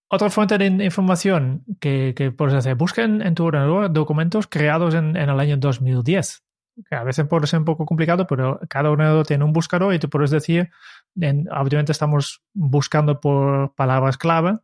Otra 0.09 0.29
fuente 0.29 0.57
de 0.57 0.65
información 0.83 1.63
que, 1.79 2.33
puedes 2.35 2.55
hacer, 2.55 2.75
busca 2.75 3.03
en, 3.03 3.35
tu 3.35 3.45
ordenador 3.45 3.93
documentos 3.93 4.47
creados 4.47 4.95
en, 4.95 5.15
en 5.15 5.29
el 5.29 5.39
año 5.39 5.57
2010 5.57 6.43
que 6.87 6.95
a 6.95 7.03
veces 7.03 7.27
puede 7.27 7.47
ser 7.47 7.59
un 7.59 7.65
poco 7.65 7.85
complicado, 7.85 8.27
pero 8.27 8.59
cada 8.69 8.91
uno 8.91 9.23
tiene 9.23 9.43
un 9.43 9.53
buscador 9.53 9.93
y 9.93 9.99
tú 9.99 10.09
puedes 10.09 10.31
decir, 10.31 10.69
obviamente 11.15 11.91
estamos 11.91 12.41
buscando 12.53 13.19
por 13.19 13.73
palabras 13.75 14.17
clave, 14.17 14.59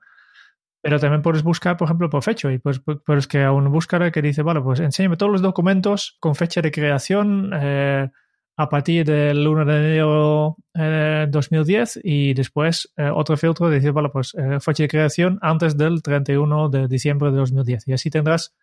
pero 0.82 1.00
también 1.00 1.22
puedes 1.22 1.44
buscar, 1.44 1.78
por 1.78 1.88
ejemplo, 1.88 2.10
por 2.10 2.24
fecha. 2.24 2.52
Y 2.52 2.60
pues, 2.60 2.80
pues 2.80 3.28
que 3.28 3.44
a 3.44 3.52
un 3.52 3.72
buscar 3.72 4.12
que 4.12 4.22
dice, 4.22 4.44
vale, 4.44 4.62
pues 4.62 4.80
enséñame 4.80 5.18
todos 5.18 5.32
los 5.32 5.42
documentos 5.42 6.18
con 6.20 6.36
fecha 6.36 6.62
de 6.62 6.72
creación 6.72 7.52
eh, 7.54 8.12
a 8.58 8.70
partir 8.70 9.06
del 9.06 9.48
1 9.48 9.66
de 9.66 9.78
enero 9.78 10.58
de 10.74 11.24
eh, 11.24 11.28
2010 11.30 12.00
y 12.04 12.34
después 12.34 12.92
eh, 12.98 13.10
otro 13.14 13.36
filtro 13.38 13.70
dice, 13.70 13.92
vale, 13.92 14.10
pues 14.10 14.36
fecha 14.62 14.84
de 14.84 14.88
creación 14.88 15.40
antes 15.42 15.78
del 15.78 16.02
31 16.02 16.70
de 16.70 16.88
diciembre 16.88 17.32
de 17.32 17.38
2010. 17.38 17.88
Y 17.88 17.94
así 17.94 18.10
tendrás 18.10 18.54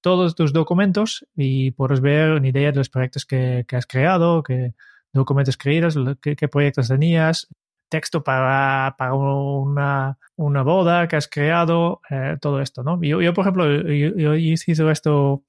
todos 0.00 0.34
tus 0.34 0.52
documentos 0.52 1.26
y 1.36 1.70
podrás 1.72 2.00
ver 2.00 2.32
una 2.32 2.48
idea 2.48 2.70
de 2.70 2.78
los 2.78 2.88
proyectos 2.88 3.24
que, 3.24 3.64
has 3.70 3.86
creado, 3.86 4.42
qué 4.42 4.74
documentos 5.12 5.56
creías, 5.56 5.96
qué 6.20 6.48
proyectos 6.48 6.88
tenías, 6.88 7.48
texto 7.88 8.22
para, 8.22 8.94
para 8.98 9.14
una, 9.14 10.18
una, 10.36 10.62
boda 10.62 11.08
que 11.08 11.16
has 11.16 11.28
creado, 11.28 12.00
eh, 12.10 12.36
todo 12.40 12.60
esto, 12.60 12.82
¿no? 12.82 13.00
Yo, 13.02 13.20
yo 13.20 13.32
por 13.32 13.44
ejemplo, 13.44 13.66
yo, 13.90 14.34
hice 14.34 14.90
esto 14.90 15.42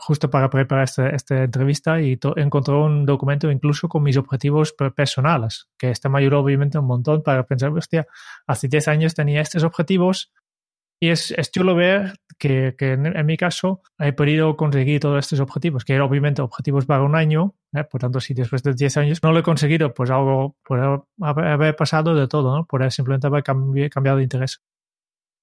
justo 0.00 0.30
para 0.30 0.48
preparar 0.48 0.84
esta, 0.84 1.08
esta 1.10 1.42
entrevista 1.42 2.00
y 2.00 2.18
encontré 2.36 2.74
un 2.74 3.04
documento 3.04 3.50
incluso 3.50 3.88
con 3.88 4.02
mis 4.02 4.16
objetivos 4.16 4.74
personales, 4.94 5.68
que 5.78 5.90
este 5.90 6.08
me 6.08 6.18
ayudó 6.18 6.40
obviamente 6.40 6.78
un 6.78 6.86
montón 6.86 7.22
para 7.22 7.44
pensar, 7.44 7.70
hostia, 7.70 8.06
hace 8.46 8.68
10 8.68 8.88
años 8.88 9.14
tenía 9.14 9.40
estos 9.40 9.64
objetivos, 9.64 10.32
y 11.00 11.08
es, 11.08 11.32
es 11.32 11.50
chulo 11.50 11.74
ver 11.74 12.14
que, 12.38 12.76
que 12.78 12.92
en, 12.92 13.26
mi 13.26 13.36
caso 13.36 13.82
he 13.98 14.12
podido 14.12 14.56
conseguir 14.56 15.00
todos 15.00 15.18
estos 15.18 15.40
objetivos, 15.40 15.84
que 15.84 15.94
eran 15.94 16.06
obviamente 16.06 16.42
objetivos 16.42 16.86
para 16.86 17.02
un 17.02 17.16
año, 17.16 17.56
¿eh? 17.74 17.82
por 17.82 18.00
tanto, 18.00 18.20
si 18.20 18.34
después 18.34 18.62
de 18.62 18.72
10 18.72 18.98
años 18.98 19.18
no 19.20 19.32
lo 19.32 19.40
he 19.40 19.42
conseguido, 19.42 19.92
pues 19.92 20.10
algo 20.10 20.56
puede 20.62 21.00
haber 21.20 21.74
pasado 21.74 22.14
de 22.14 22.28
todo, 22.28 22.56
¿no? 22.56 22.66
Por 22.66 22.88
simplemente 22.92 23.26
haber 23.26 23.42
cambiado 23.42 24.18
de 24.18 24.22
interés. 24.22 24.62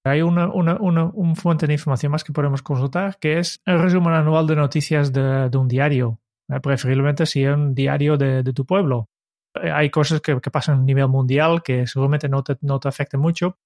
Hay 0.06 0.22
una, 0.22 0.48
una, 0.48 0.75
una, 0.79 1.06
un 1.06 1.36
fuente 1.36 1.68
de 1.68 1.74
información 1.74 2.12
más 2.12 2.24
que 2.24 2.32
podemos 2.34 2.62
consultar, 2.62 3.18
que 3.20 3.39
es 3.39 3.62
el 3.65 3.79
resumen 3.79 4.13
anual 4.13 4.48
de 4.48 4.56
noticias 4.56 5.12
de, 5.12 5.50
un 5.56 5.68
diario, 5.68 6.20
¿eh? 6.48 6.60
preferiblemente 6.62 7.25
si 7.25 7.44
es 7.44 7.53
un 7.53 7.75
diario 7.75 8.18
de, 8.18 8.44
tu 8.53 8.65
pueblo. 8.65 9.10
Eh, 9.56 9.72
hay 9.72 9.89
cosas 9.89 10.22
que, 10.22 10.39
pasan 10.39 10.79
a 10.79 10.84
nivel 10.84 11.08
mundial 11.10 11.62
que 11.63 11.86
seguramente 11.86 12.29
no 12.29 12.44
te, 12.44 12.58
no 12.62 12.79
te 12.79 12.88
afecten 12.88 13.20
mucho, 13.20 13.58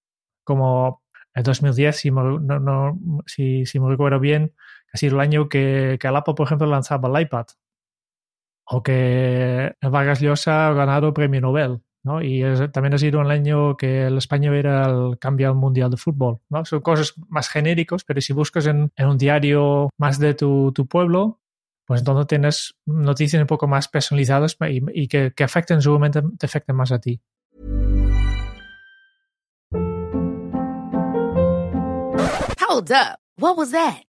como 0.43 1.03
en 1.35 1.43
2010, 1.43 1.95
si 1.95 2.11
me, 2.11 2.21
no, 2.39 2.99
si 3.25 3.79
me 3.79 3.89
recuerdo 3.89 4.19
bien, 4.19 4.53
ha 4.93 4.97
sido 4.97 5.15
el 5.15 5.21
año 5.21 5.49
que, 5.49 5.97
que 5.99 6.07
Apple, 6.07 6.35
por 6.35 6.45
ejemplo, 6.45 6.67
lanzaba 6.67 7.09
el 7.09 7.25
iPad. 7.25 7.47
O 8.65 8.81
que 8.81 9.75
Vargas 9.81 10.21
Llosa 10.21 10.67
ha 10.67 10.73
ganado 10.73 11.13
premio 11.13 11.41
Nobel. 11.41 11.81
¿No? 12.03 12.21
Y 12.21 12.43
también 12.71 12.93
ha 12.93 12.97
sido 12.97 13.21
el 13.21 13.31
año 13.31 13.77
que 13.77 14.07
el 14.07 14.17
España 14.17 14.55
era 14.55 14.85
el 14.85 15.17
cambio 15.19 15.55
mundial 15.55 15.89
de 15.89 15.97
fútbol. 15.97 16.39
¿no? 16.49 16.65
Son 16.65 16.81
cosas 16.81 17.13
más 17.29 17.49
genéricos, 17.49 18.03
pero 18.03 18.21
si 18.21 18.33
buscas 18.33 18.67
en, 18.67 18.91
en 18.95 19.07
un 19.07 19.17
diario 19.17 19.89
más 19.97 20.19
de 20.19 20.33
tu, 20.33 20.71
tu, 20.73 20.85
pueblo, 20.87 21.39
pues 21.85 22.01
entonces 22.01 22.27
tienes 22.27 22.75
noticias 22.85 23.41
un 23.41 23.47
poco 23.47 23.67
más 23.67 23.87
personalizadas 23.87 24.57
y, 24.69 24.81
y 24.93 25.07
que, 25.07 25.33
que 25.35 25.43
afecten 25.43 25.79
te 26.37 26.45
afecten 26.45 26.75
más 26.75 26.91
a 26.91 26.99
ti. 26.99 27.21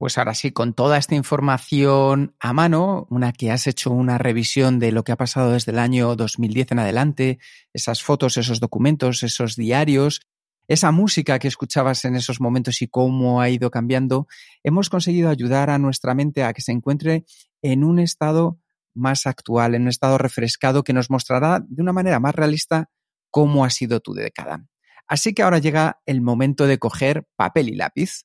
Pues 0.00 0.16
ahora 0.16 0.32
sí, 0.32 0.50
con 0.50 0.72
toda 0.72 0.96
esta 0.96 1.14
información 1.14 2.34
a 2.40 2.54
mano, 2.54 3.06
una 3.10 3.34
que 3.34 3.50
has 3.50 3.66
hecho 3.66 3.90
una 3.90 4.16
revisión 4.16 4.78
de 4.78 4.92
lo 4.92 5.04
que 5.04 5.12
ha 5.12 5.16
pasado 5.16 5.52
desde 5.52 5.72
el 5.72 5.78
año 5.78 6.16
2010 6.16 6.72
en 6.72 6.78
adelante, 6.78 7.38
esas 7.74 8.02
fotos, 8.02 8.38
esos 8.38 8.60
documentos, 8.60 9.22
esos 9.22 9.56
diarios, 9.56 10.22
esa 10.68 10.90
música 10.90 11.38
que 11.38 11.48
escuchabas 11.48 12.06
en 12.06 12.16
esos 12.16 12.40
momentos 12.40 12.80
y 12.80 12.88
cómo 12.88 13.42
ha 13.42 13.50
ido 13.50 13.70
cambiando, 13.70 14.26
hemos 14.62 14.88
conseguido 14.88 15.28
ayudar 15.28 15.68
a 15.68 15.76
nuestra 15.76 16.14
mente 16.14 16.44
a 16.44 16.54
que 16.54 16.62
se 16.62 16.72
encuentre 16.72 17.26
en 17.60 17.84
un 17.84 17.98
estado 17.98 18.58
más 18.94 19.26
actual, 19.26 19.74
en 19.74 19.82
un 19.82 19.88
estado 19.88 20.16
refrescado 20.16 20.82
que 20.82 20.94
nos 20.94 21.10
mostrará 21.10 21.60
de 21.68 21.82
una 21.82 21.92
manera 21.92 22.20
más 22.20 22.34
realista 22.34 22.88
cómo 23.30 23.66
ha 23.66 23.70
sido 23.70 24.00
tu 24.00 24.14
década. 24.14 24.64
Así 25.06 25.34
que 25.34 25.42
ahora 25.42 25.58
llega 25.58 26.00
el 26.06 26.22
momento 26.22 26.66
de 26.66 26.78
coger 26.78 27.26
papel 27.36 27.68
y 27.68 27.74
lápiz 27.74 28.24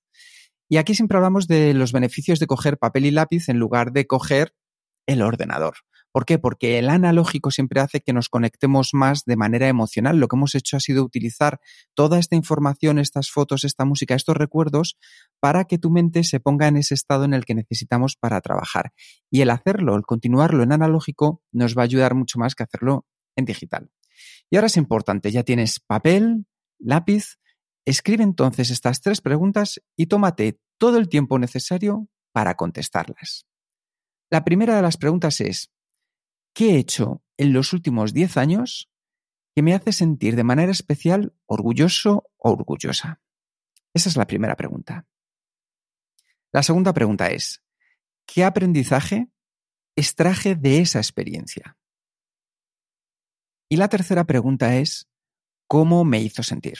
y 0.69 0.77
aquí 0.77 0.95
siempre 0.95 1.17
hablamos 1.17 1.48
de 1.48 1.74
los 1.74 1.91
beneficios 1.91 2.39
de 2.39 2.48
coger 2.48 2.77
papel 2.77 3.05
y 3.05 3.12
lápiz 3.12 3.50
en 3.50 3.60
lugar 3.60 3.91
de 3.91 4.07
coger 4.07 4.53
el 5.07 5.22
ordenador. 5.22 5.75
¿Por 6.15 6.25
qué? 6.25 6.39
Porque 6.39 6.79
el 6.79 6.89
analógico 6.89 7.51
siempre 7.51 7.81
hace 7.81 8.00
que 8.00 8.13
nos 8.13 8.29
conectemos 8.29 8.91
más 8.93 9.25
de 9.25 9.36
manera 9.36 9.67
emocional. 9.67 10.17
Lo 10.17 10.29
que 10.29 10.38
hemos 10.38 10.55
hecho 10.55 10.77
ha 10.77 10.79
sido 10.79 11.03
utilizar 11.03 11.60
toda 11.93 12.19
esta 12.19 12.38
información, 12.38 13.00
estas 13.00 13.29
fotos, 13.29 13.65
esta 13.65 13.84
música, 13.84 14.15
estos 14.15 14.38
recuerdos 14.38 14.98
para 15.41 15.65
que 15.65 15.77
tu 15.77 15.91
mente 15.91 16.24
se 16.24 16.39
ponga 16.39 16.69
en 16.69 16.77
ese 16.77 16.93
estado 16.93 17.25
en 17.25 17.34
el 17.34 17.43
que 17.43 17.53
necesitamos 17.53 18.15
para 18.15 18.39
trabajar. 18.39 18.93
Y 19.29 19.41
el 19.41 19.50
hacerlo, 19.50 19.98
el 19.98 20.03
continuarlo 20.03 20.63
en 20.63 20.72
analógico, 20.72 21.43
nos 21.51 21.77
va 21.77 21.81
a 21.81 21.84
ayudar 21.84 22.15
mucho 22.15 22.39
más 22.39 22.55
que 22.55 22.63
hacerlo 22.63 23.05
en 23.36 23.43
digital. 23.43 23.91
Y 24.50 24.55
ahora 24.55 24.67
es 24.67 24.77
importante, 24.77 25.31
ya 25.31 25.43
tienes 25.43 25.81
papel, 25.81 26.45
lápiz, 26.79 27.39
Escribe 27.86 28.24
entonces 28.24 28.72
estas 28.72 29.01
tres 29.01 29.22
preguntas 29.22 29.80
y 29.96 30.08
tómate 30.08 30.60
todo 30.80 30.98
el 30.98 31.08
tiempo 31.08 31.38
necesario 31.38 32.10
para 32.32 32.56
contestarlas. 32.56 33.46
La 34.32 34.44
primera 34.44 34.75
de 34.75 34.82
las 34.82 34.98
preguntas 34.98 35.39
es, 35.39 35.72
¿qué 36.54 36.72
he 36.72 36.77
hecho 36.80 37.24
en 37.38 37.54
los 37.54 37.74
últimos 37.74 38.12
10 38.13 38.38
años 38.38 38.89
que 39.56 39.62
me 39.62 39.75
hace 39.75 39.94
sentir 39.94 40.36
de 40.36 40.44
manera 40.44 40.72
especial 40.72 41.36
orgulloso 41.46 42.30
o 42.38 42.51
orgullosa? 42.51 43.22
Esa 43.94 44.10
es 44.10 44.18
la 44.18 44.25
primera 44.25 44.56
pregunta. 44.56 45.06
La 46.51 46.63
segunda 46.63 46.92
pregunta 46.92 47.30
es, 47.30 47.63
¿qué 48.25 48.44
aprendizaje 48.44 49.30
extraje 49.96 50.56
de 50.56 50.80
esa 50.80 50.98
experiencia? 51.00 51.77
Y 53.70 53.77
la 53.77 53.89
tercera 53.89 54.24
pregunta 54.25 54.75
es, 54.75 55.08
¿cómo 55.68 56.04
me 56.04 56.20
hizo 56.20 56.42
sentir? 56.42 56.80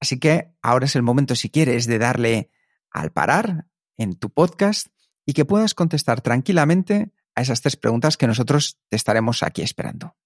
Así 0.00 0.18
que 0.18 0.52
ahora 0.62 0.86
es 0.86 0.96
el 0.96 1.02
momento, 1.02 1.34
si 1.34 1.50
quieres, 1.50 1.86
de 1.86 1.98
darle 1.98 2.50
al 2.90 3.12
parar 3.12 3.66
en 3.96 4.14
tu 4.14 4.30
podcast 4.30 4.88
y 5.26 5.34
que 5.34 5.44
puedas 5.44 5.74
contestar 5.74 6.22
tranquilamente 6.22 7.12
a 7.34 7.42
esas 7.42 7.60
tres 7.60 7.76
preguntas 7.76 8.16
que 8.16 8.26
nosotros 8.26 8.80
te 8.88 8.96
estaremos 8.96 9.42
aquí 9.42 9.62
esperando. 9.62 10.16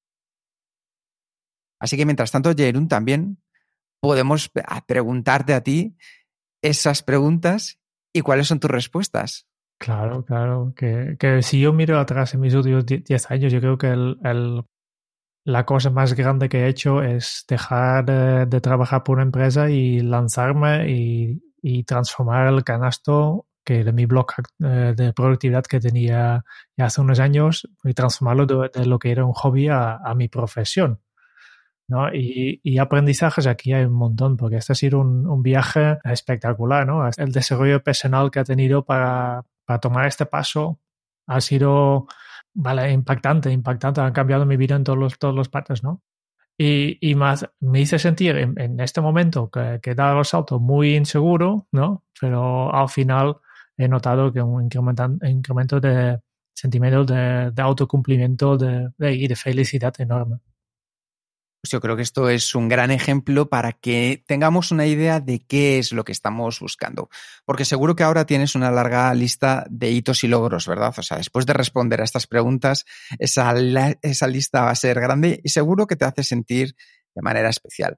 Así 1.81 1.97
que 1.97 2.07
mientras 2.07 2.31
tanto, 2.31 2.55
Jerún, 2.57 2.89
también 2.89 3.43
podemos 4.01 4.51
preguntarte 4.87 5.55
a 5.55 5.63
ti 5.63 5.97
esas 6.63 7.03
preguntas 7.03 7.79
y 8.13 8.21
cuáles 8.23 8.49
son 8.49 8.61
tus 8.61 8.71
respuestas. 8.71 9.47
Claro, 9.79 10.25
claro. 10.25 10.73
Que, 10.75 11.17
si 11.43 11.61
yo 11.61 11.73
miro 11.73 11.99
atrás 11.99 12.33
en 12.35 12.41
mis 12.41 12.55
últimos 12.55 12.87
10 12.87 13.31
años, 13.31 13.53
yo 13.53 13.61
creo 13.61 13.77
que 13.77 13.89
el, 13.89 14.65
la 15.45 15.67
cosa 15.67 15.91
más 15.91 16.15
grande 16.15 16.49
que 16.49 16.65
he 16.65 16.69
hecho 16.69 17.03
es 17.03 17.45
dejar 17.47 18.05
de, 18.07 18.47
de 18.47 18.61
trabajar 18.61 19.05
por 19.05 19.17
una 19.17 19.25
empresa 19.25 19.69
y 19.71 20.01
lanzarme 20.01 20.91
y, 20.91 21.41
transformar 21.87 22.49
el 22.49 22.63
canasto 22.63 23.47
que 23.65 23.85
de 23.85 23.93
mi 23.93 24.05
blog 24.05 24.27
eh, 24.63 24.93
de 24.95 25.15
productividad 25.15 25.65
que 25.65 25.81
tenía 25.81 26.45
hace 26.77 27.01
unos 27.01 27.21
años 27.21 27.67
y 27.83 27.95
transformarlo 27.95 28.45
de, 28.47 28.85
lo 28.85 28.99
que 28.99 29.11
era 29.11 29.25
un 29.25 29.33
hobby 29.33 29.69
a, 29.69 29.99
mi 30.15 30.29
profesión. 30.29 31.01
¿no? 31.89 32.13
Y, 32.15 32.61
y, 32.63 32.79
aprendizajes 32.79 33.47
aquí 33.47 33.73
hay 33.73 33.85
un 33.85 33.95
montón, 33.95 34.37
porque 34.37 34.57
este 34.57 34.73
ha 34.73 34.77
sido 34.77 35.01
un, 35.01 35.43
viaje 35.43 35.99
espectacular, 36.05 36.87
¿no? 36.87 37.09
El 37.17 37.33
desarrollo 37.33 37.83
personal 37.83 38.31
que 38.31 38.41
ha 38.41 38.45
tenido 38.45 38.85
para 38.85 39.45
tomar 39.81 40.07
este 40.07 40.27
paso 40.27 40.81
ha 41.27 41.41
sido, 41.41 42.07
vale, 42.55 42.93
impactante, 42.93 43.51
impactante, 43.53 44.01
han 44.01 44.13
cambiado 44.13 44.47
mi 44.47 44.57
vida 44.57 44.77
en 44.77 44.85
todos 44.85 44.99
los, 44.99 45.19
todos 45.19 45.35
los 45.35 45.49
partes, 45.49 45.83
¿no? 45.83 46.03
Y, 46.59 46.99
y 47.01 47.15
más, 47.17 47.51
me 47.61 47.81
hice 47.81 47.99
sentir 47.99 48.37
en, 48.37 48.81
este 48.81 49.01
momento 49.01 49.51
que, 49.51 49.81
que 49.83 49.95
dado 49.95 50.21
el 50.21 50.25
salto 50.25 50.61
muy 50.61 50.95
inseguro, 50.97 51.67
¿no? 51.73 52.05
Pero 52.21 52.73
al 52.75 52.89
final 52.89 53.39
he 53.77 53.89
notado 53.89 54.33
que 54.33 54.41
un 54.43 54.63
incremento 54.65 55.81
de 55.81 56.21
sentimiento 56.55 57.05
de, 57.05 57.51
de 57.53 57.63
autocumplimiento 57.63 58.57
de, 58.57 58.91
de, 58.99 59.15
y 59.15 59.27
de 59.29 59.37
felicidad 59.37 59.95
enorme. 59.99 60.39
Pues 61.65 61.71
yo 61.71 61.81
creo 61.81 61.97
que 61.97 62.03
esto 62.03 62.29
es 62.29 62.55
un 62.55 62.69
gran 62.69 62.91
ejemplo 62.91 63.49
para 63.49 63.73
que 63.73 64.23
tengamos 64.27 64.71
una 64.71 64.85
idea 64.85 65.21
de 65.21 65.39
qué 65.39 65.79
es 65.79 65.93
lo 65.93 66.05
que 66.05 66.13
estamos 66.13 66.61
buscando. 66.61 67.09
Porque 67.47 67.65
seguro 67.65 67.97
que 67.97 68.03
ahora 68.03 68.27
tienes 68.27 68.55
una 68.55 68.71
larga 68.71 69.15
lista 69.15 69.65
de 69.71 69.91
hitos 69.91 70.25
y 70.25 70.29
logros, 70.29 70.67
¿verdad? 70.67 70.93
O 70.95 71.03
sea, 71.03 71.17
después 71.17 71.47
de 71.47 71.55
responder 71.55 72.03
a 72.03 72.05
estas 72.05 72.27
preguntas, 72.27 72.85
esa, 73.19 73.55
esa 74.03 74.27
lista 74.27 74.65
va 74.65 74.73
a 74.73 74.75
ser 74.75 75.01
grande 75.01 75.41
y 75.43 75.49
seguro 75.49 75.87
que 75.87 75.97
te 75.97 76.05
hace 76.05 76.23
sentir 76.23 76.77
de 77.15 77.23
manera 77.23 77.49
especial. 77.49 77.97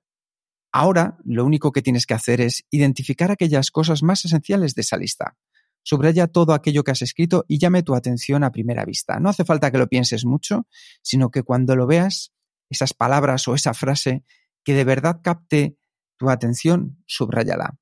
Ahora, 0.70 1.16
lo 1.24 1.44
único 1.44 1.72
que 1.72 1.82
tienes 1.82 2.06
que 2.06 2.14
hacer 2.14 2.40
es 2.40 2.64
identificar 2.70 3.32
aquellas 3.32 3.72
cosas 3.72 4.04
más 4.04 4.24
esenciales 4.24 4.76
de 4.76 4.82
esa 4.82 4.96
lista. 4.96 5.36
Subraya 5.82 6.28
todo 6.28 6.54
aquello 6.54 6.84
que 6.84 6.92
has 6.92 7.02
escrito 7.02 7.44
y 7.48 7.58
llame 7.58 7.82
tu 7.82 7.96
atención 7.96 8.44
a 8.44 8.52
primera 8.52 8.84
vista. 8.84 9.18
No 9.18 9.28
hace 9.28 9.44
falta 9.44 9.72
que 9.72 9.78
lo 9.78 9.88
pienses 9.88 10.24
mucho, 10.24 10.68
sino 11.02 11.32
que 11.32 11.42
cuando 11.42 11.74
lo 11.74 11.88
veas 11.88 12.32
esas 12.70 12.94
palabras 12.94 13.46
o 13.48 13.54
esa 13.54 13.74
frase 13.74 14.24
que 14.64 14.74
de 14.74 14.84
verdad 14.84 15.20
capte 15.22 15.76
tu 16.16 16.30
atención, 16.30 17.02
subrayala. 17.06 17.78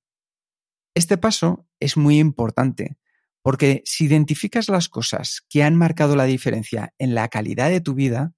Este 0.95 1.19
paso 1.19 1.67
es 1.81 1.97
muy 1.97 2.19
importante 2.19 2.99
porque 3.43 3.83
si 3.85 4.07
identificas 4.07 4.69
las 4.69 4.89
cosas 4.89 5.45
que 5.51 5.63
han 5.63 5.77
marcado 5.77 6.17
la 6.17 6.25
diferencia 6.25 6.95
en 6.99 7.15
la 7.15 7.29
calidad 7.29 7.69
de 7.69 7.81
tu 7.81 7.95
vida, 7.95 8.33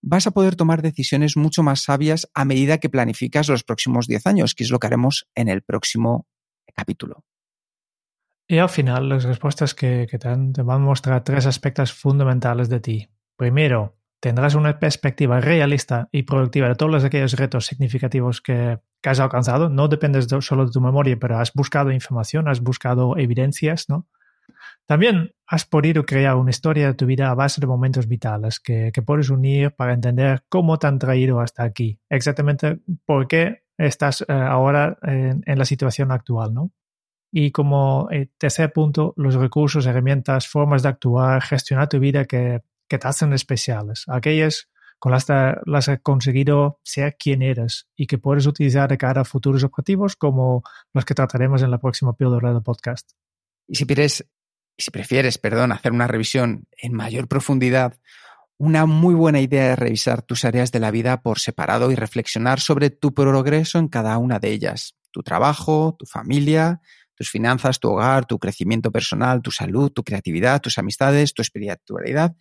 vas 0.00 0.26
a 0.26 0.30
poder 0.30 0.54
tomar 0.54 0.82
decisiones 0.82 1.36
mucho 1.36 1.62
más 1.62 1.82
sabias 1.82 2.28
a 2.34 2.44
medida 2.44 2.78
que 2.78 2.90
planificas 2.90 3.48
los 3.48 3.64
próximos 3.64 4.06
10 4.06 4.26
años, 4.26 4.54
que 4.54 4.62
es 4.64 4.70
lo 4.70 4.78
que 4.78 4.86
haremos 4.86 5.26
en 5.34 5.48
el 5.48 5.62
próximo 5.62 6.28
capítulo. 6.74 7.24
Y 8.46 8.58
al 8.58 8.68
final, 8.68 9.08
las 9.08 9.24
respuestas 9.24 9.74
que, 9.74 10.06
te, 10.06 10.18
te 10.18 10.62
van 10.62 10.82
a 10.82 10.84
mostrar 10.84 11.24
tres 11.24 11.46
aspectos 11.46 11.92
fundamentales 11.92 12.68
de 12.68 12.80
ti. 12.80 13.08
Primero, 13.36 13.96
tendrás 14.24 14.54
una 14.54 14.78
perspectiva 14.78 15.38
realista 15.38 16.08
y 16.10 16.22
productiva 16.22 16.66
de 16.68 16.76
todos 16.76 17.04
aquellos 17.04 17.34
retos 17.34 17.66
significativos 17.66 18.40
que, 18.40 18.78
has 19.02 19.20
alcanzado. 19.20 19.68
No 19.68 19.86
dependes 19.88 20.28
de, 20.28 20.40
solo 20.40 20.64
de 20.64 20.72
tu 20.72 20.80
memoria, 20.80 21.18
pero 21.20 21.38
has 21.38 21.52
buscado 21.52 21.92
información, 21.92 22.48
has 22.48 22.62
buscado 22.62 23.18
evidencias, 23.18 23.90
¿no? 23.90 24.08
También 24.86 25.34
has 25.46 25.66
podido 25.66 26.06
crear 26.06 26.36
una 26.36 26.48
historia 26.48 26.86
de 26.86 26.94
tu 26.94 27.04
vida 27.04 27.28
a 27.28 27.34
base 27.34 27.60
de 27.60 27.66
momentos 27.66 28.08
vitales 28.08 28.60
que, 28.60 28.92
que 28.94 29.02
puedes 29.02 29.28
unir 29.28 29.72
para 29.72 29.92
entender 29.92 30.42
cómo 30.48 30.78
te 30.78 30.86
han 30.86 30.98
traído 30.98 31.40
hasta 31.40 31.62
aquí, 31.62 31.98
exactamente 32.08 32.78
por 33.04 33.28
qué 33.28 33.64
estás 33.76 34.22
eh, 34.22 34.32
ahora 34.32 34.96
en, 35.02 35.42
en, 35.44 35.58
la 35.58 35.66
situación 35.66 36.12
actual, 36.12 36.54
¿no? 36.54 36.70
Y 37.30 37.50
como 37.50 38.08
eh, 38.10 38.30
tercer 38.38 38.72
punto, 38.72 39.12
los 39.18 39.34
recursos, 39.34 39.84
herramientas, 39.84 40.48
formas 40.48 40.82
de 40.82 40.88
actuar, 40.88 41.42
gestionar 41.42 41.90
tu 41.90 41.98
vida 41.98 42.24
que 42.24 42.62
que 42.88 42.98
te 42.98 43.08
hacen 43.08 43.32
especiales, 43.32 44.04
aquellas 44.08 44.68
con 44.98 45.12
las 45.12 45.26
que 45.26 45.54
las 45.66 45.88
has 45.88 46.00
conseguido 46.00 46.80
ser 46.82 47.16
quien 47.18 47.42
eres 47.42 47.88
y 47.94 48.06
que 48.06 48.18
puedes 48.18 48.46
utilizar 48.46 48.88
de 48.88 48.96
cara 48.96 49.20
a 49.20 49.24
futuros 49.24 49.62
objetivos 49.62 50.16
como 50.16 50.62
los 50.92 51.04
que 51.04 51.14
trataremos 51.14 51.62
en 51.62 51.70
la 51.70 51.78
próxima 51.78 52.16
píldora 52.16 52.52
del 52.52 52.62
podcast. 52.62 53.12
Y 53.66 53.74
si 53.76 53.84
prefieres, 53.84 54.26
si 54.78 54.90
prefieres 54.90 55.38
perdón, 55.38 55.72
hacer 55.72 55.92
una 55.92 56.06
revisión 56.06 56.66
en 56.78 56.94
mayor 56.94 57.28
profundidad, 57.28 57.98
una 58.56 58.86
muy 58.86 59.14
buena 59.14 59.40
idea 59.40 59.72
es 59.72 59.78
revisar 59.78 60.22
tus 60.22 60.44
áreas 60.44 60.72
de 60.72 60.80
la 60.80 60.90
vida 60.90 61.20
por 61.22 61.38
separado 61.38 61.90
y 61.90 61.96
reflexionar 61.96 62.60
sobre 62.60 62.90
tu 62.90 63.12
progreso 63.12 63.78
en 63.78 63.88
cada 63.88 64.16
una 64.18 64.38
de 64.38 64.52
ellas. 64.52 64.94
Tu 65.10 65.22
trabajo, 65.22 65.96
tu 65.98 66.06
familia, 66.06 66.80
tus 67.14 67.30
finanzas, 67.30 67.80
tu 67.80 67.90
hogar, 67.90 68.26
tu 68.26 68.38
crecimiento 68.38 68.90
personal, 68.90 69.42
tu 69.42 69.50
salud, 69.50 69.90
tu 69.90 70.02
creatividad, 70.02 70.60
tus 70.60 70.78
amistades, 70.78 71.34
tu 71.34 71.42
espiritualidad, 71.42 72.36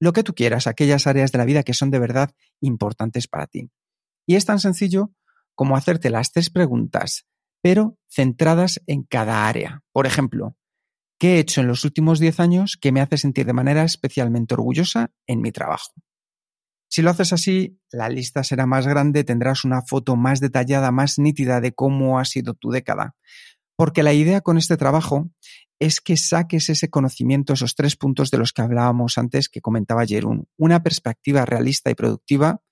lo 0.00 0.12
que 0.12 0.22
tú 0.22 0.34
quieras, 0.34 0.66
aquellas 0.66 1.06
áreas 1.06 1.32
de 1.32 1.38
la 1.38 1.44
vida 1.44 1.62
que 1.62 1.74
son 1.74 1.90
de 1.90 1.98
verdad 1.98 2.30
importantes 2.60 3.28
para 3.28 3.46
ti. 3.46 3.70
Y 4.26 4.34
es 4.36 4.44
tan 4.44 4.58
sencillo 4.58 5.12
como 5.54 5.76
hacerte 5.76 6.10
las 6.10 6.32
tres 6.32 6.50
preguntas, 6.50 7.26
pero 7.62 7.98
centradas 8.10 8.80
en 8.86 9.02
cada 9.04 9.48
área. 9.48 9.82
Por 9.92 10.06
ejemplo, 10.06 10.56
¿qué 11.18 11.36
he 11.36 11.38
hecho 11.38 11.60
en 11.60 11.68
los 11.68 11.84
últimos 11.84 12.18
10 12.18 12.40
años 12.40 12.78
que 12.80 12.92
me 12.92 13.00
hace 13.00 13.16
sentir 13.16 13.46
de 13.46 13.52
manera 13.52 13.84
especialmente 13.84 14.54
orgullosa 14.54 15.10
en 15.26 15.40
mi 15.40 15.52
trabajo? 15.52 15.92
Si 16.88 17.02
lo 17.02 17.10
haces 17.10 17.32
así, 17.32 17.80
la 17.90 18.08
lista 18.08 18.44
será 18.44 18.66
más 18.66 18.86
grande, 18.86 19.24
tendrás 19.24 19.64
una 19.64 19.82
foto 19.82 20.16
más 20.16 20.40
detallada, 20.40 20.92
más 20.92 21.18
nítida 21.18 21.60
de 21.60 21.72
cómo 21.72 22.18
ha 22.18 22.24
sido 22.24 22.54
tu 22.54 22.70
década. 22.70 23.16
Porque 23.76 24.02
la 24.02 24.12
idea 24.14 24.40
con 24.40 24.56
este 24.56 24.76
trabajo 24.76 25.30
es 25.78 26.00
que 26.00 26.16
saques 26.16 26.68
ese 26.68 26.88
conocimiento, 26.88 27.52
esos 27.52 27.74
tres 27.74 27.96
puntos 27.96 28.30
de 28.30 28.38
los 28.38 28.52
que 28.52 28.62
hablábamos 28.62 29.18
antes, 29.18 29.48
que 29.48 29.60
comentaba 29.60 30.06
Jerún. 30.06 30.48
Una 30.56 30.82
perspectiva 30.82 31.44
realista 31.44 31.90
y 31.90 31.94
productiva 31.94 32.62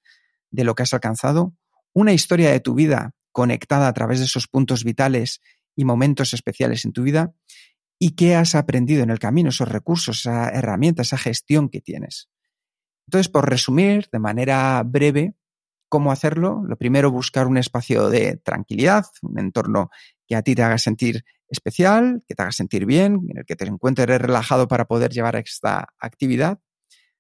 de 0.50 0.64
lo 0.64 0.74
que 0.74 0.84
has 0.84 0.94
alcanzado, 0.94 1.54
una 1.92 2.12
historia 2.12 2.50
de 2.50 2.60
tu 2.60 2.74
vida 2.74 3.12
conectada 3.32 3.88
a 3.88 3.92
través 3.92 4.20
de 4.20 4.26
esos 4.26 4.46
puntos 4.48 4.84
vitales 4.84 5.40
y 5.76 5.84
momentos 5.84 6.34
especiales 6.34 6.84
en 6.84 6.92
tu 6.92 7.02
vida, 7.02 7.34
y 7.98 8.10
qué 8.10 8.34
has 8.34 8.54
aprendido 8.54 9.02
en 9.02 9.10
el 9.10 9.18
camino, 9.18 9.50
esos 9.50 9.68
recursos, 9.68 10.20
esa 10.20 10.48
herramienta, 10.50 11.02
esa 11.02 11.18
gestión 11.18 11.68
que 11.68 11.80
tienes. 11.80 12.28
Entonces, 13.06 13.28
por 13.28 13.48
resumir 13.48 14.08
de 14.12 14.18
manera 14.18 14.82
breve 14.84 15.34
cómo 15.88 16.10
hacerlo, 16.10 16.62
lo 16.66 16.76
primero, 16.76 17.10
buscar 17.10 17.46
un 17.46 17.56
espacio 17.56 18.08
de 18.08 18.36
tranquilidad, 18.36 19.06
un 19.22 19.38
entorno 19.38 19.90
que 20.26 20.36
a 20.36 20.42
ti 20.42 20.54
te 20.54 20.62
haga 20.62 20.78
sentir 20.78 21.24
especial, 21.48 22.22
que 22.26 22.34
te 22.34 22.42
haga 22.42 22.52
sentir 22.52 22.86
bien, 22.86 23.20
en 23.28 23.38
el 23.38 23.44
que 23.44 23.56
te 23.56 23.64
encuentres 23.66 24.06
relajado 24.20 24.68
para 24.68 24.86
poder 24.86 25.12
llevar 25.12 25.36
esta 25.36 25.88
actividad. 25.98 26.58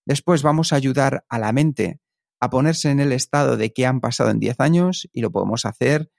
Después 0.06 0.42
vamos 0.42 0.72
a 0.72 0.76
ayudar 0.76 1.24
a 1.28 1.38
la 1.38 1.52
mente 1.52 2.00
a 2.40 2.50
ponerse 2.50 2.90
en 2.90 3.00
el 3.00 3.12
estado 3.12 3.56
de 3.56 3.72
que 3.72 3.86
han 3.86 4.00
pasado 4.00 4.30
en 4.30 4.38
10 4.38 4.60
años 4.60 5.08
y 5.12 5.22
lo 5.22 5.30
podemos 5.30 5.64
hacer 5.64 6.10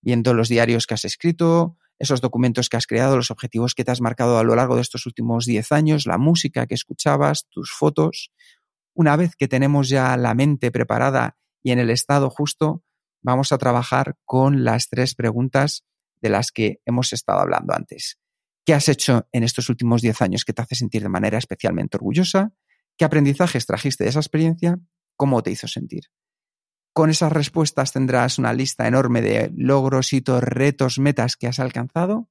viendo 0.00 0.34
los 0.34 0.48
diarios 0.48 0.86
que 0.86 0.94
has 0.94 1.04
escrito, 1.04 1.76
esos 1.98 2.20
documentos 2.20 2.68
que 2.68 2.76
has 2.76 2.86
creado, 2.86 3.16
los 3.16 3.30
objetivos 3.30 3.74
que 3.74 3.84
te 3.84 3.90
has 3.90 4.00
marcado 4.00 4.38
a 4.38 4.44
lo 4.44 4.56
largo 4.56 4.76
de 4.76 4.82
estos 4.82 5.06
últimos 5.06 5.46
10 5.46 5.72
años, 5.72 6.06
la 6.06 6.18
música 6.18 6.66
que 6.66 6.74
escuchabas, 6.74 7.46
tus 7.48 7.72
fotos. 7.72 8.32
Una 8.94 9.16
vez 9.16 9.36
que 9.36 9.48
tenemos 9.48 9.88
ya 9.88 10.16
la 10.16 10.34
mente 10.34 10.70
preparada 10.70 11.36
y 11.62 11.70
en 11.70 11.78
el 11.78 11.90
estado 11.90 12.28
justo, 12.30 12.82
vamos 13.22 13.52
a 13.52 13.58
trabajar 13.58 14.16
con 14.24 14.64
las 14.64 14.88
tres 14.88 15.14
preguntas 15.14 15.84
de 16.22 16.30
las 16.30 16.52
que 16.52 16.80
hemos 16.86 17.12
estado 17.12 17.40
hablando 17.40 17.74
antes. 17.74 18.18
¿Qué 18.64 18.74
has 18.74 18.88
hecho 18.88 19.28
en 19.32 19.42
estos 19.42 19.68
últimos 19.68 20.02
10 20.02 20.22
años 20.22 20.44
que 20.44 20.52
te 20.52 20.62
hace 20.62 20.76
sentir 20.76 21.02
de 21.02 21.08
manera 21.08 21.36
especialmente 21.36 21.96
orgullosa? 21.96 22.52
¿Qué 22.96 23.04
aprendizajes 23.04 23.66
trajiste 23.66 24.04
de 24.04 24.10
esa 24.10 24.20
experiencia? 24.20 24.78
¿Cómo 25.16 25.42
te 25.42 25.50
hizo 25.50 25.66
sentir? 25.66 26.04
Con 26.94 27.10
esas 27.10 27.32
respuestas 27.32 27.92
tendrás 27.92 28.38
una 28.38 28.52
lista 28.52 28.86
enorme 28.86 29.20
de 29.20 29.50
logros, 29.56 30.12
hitos, 30.12 30.42
retos, 30.44 30.98
metas 30.98 31.36
que 31.36 31.48
has 31.48 31.58
alcanzado. 31.58 32.28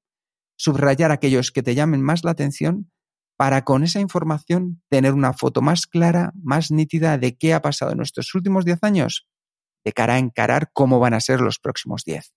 Subrayar 0.56 1.12
aquellos 1.12 1.51
que 1.51 1.63
te 1.63 1.75
llamen 1.75 2.01
más 2.01 2.23
la 2.23 2.32
atención 2.32 2.91
para 3.36 3.65
con 3.65 3.84
esa 3.84 3.99
información 3.99 4.84
tener 4.88 5.13
una 5.13 5.34
foto 5.34 5.62
más 5.62 5.88
clara, 5.88 6.32
más 6.41 6.69
nítida 6.71 7.17
de 7.17 7.38
qué 7.38 7.54
ha 7.54 7.62
pasado 7.62 7.91
en 7.91 7.97
nuestros 7.97 8.34
últimos 8.36 8.63
10 8.65 8.80
años 8.84 9.27
de 9.84 9.93
cara 9.93 10.13
a 10.13 10.19
encarar 10.19 10.69
cómo 10.73 10.99
van 10.99 11.15
a 11.15 11.19
ser 11.19 11.41
los 11.41 11.58
próximos 11.58 12.04
10 12.06 12.32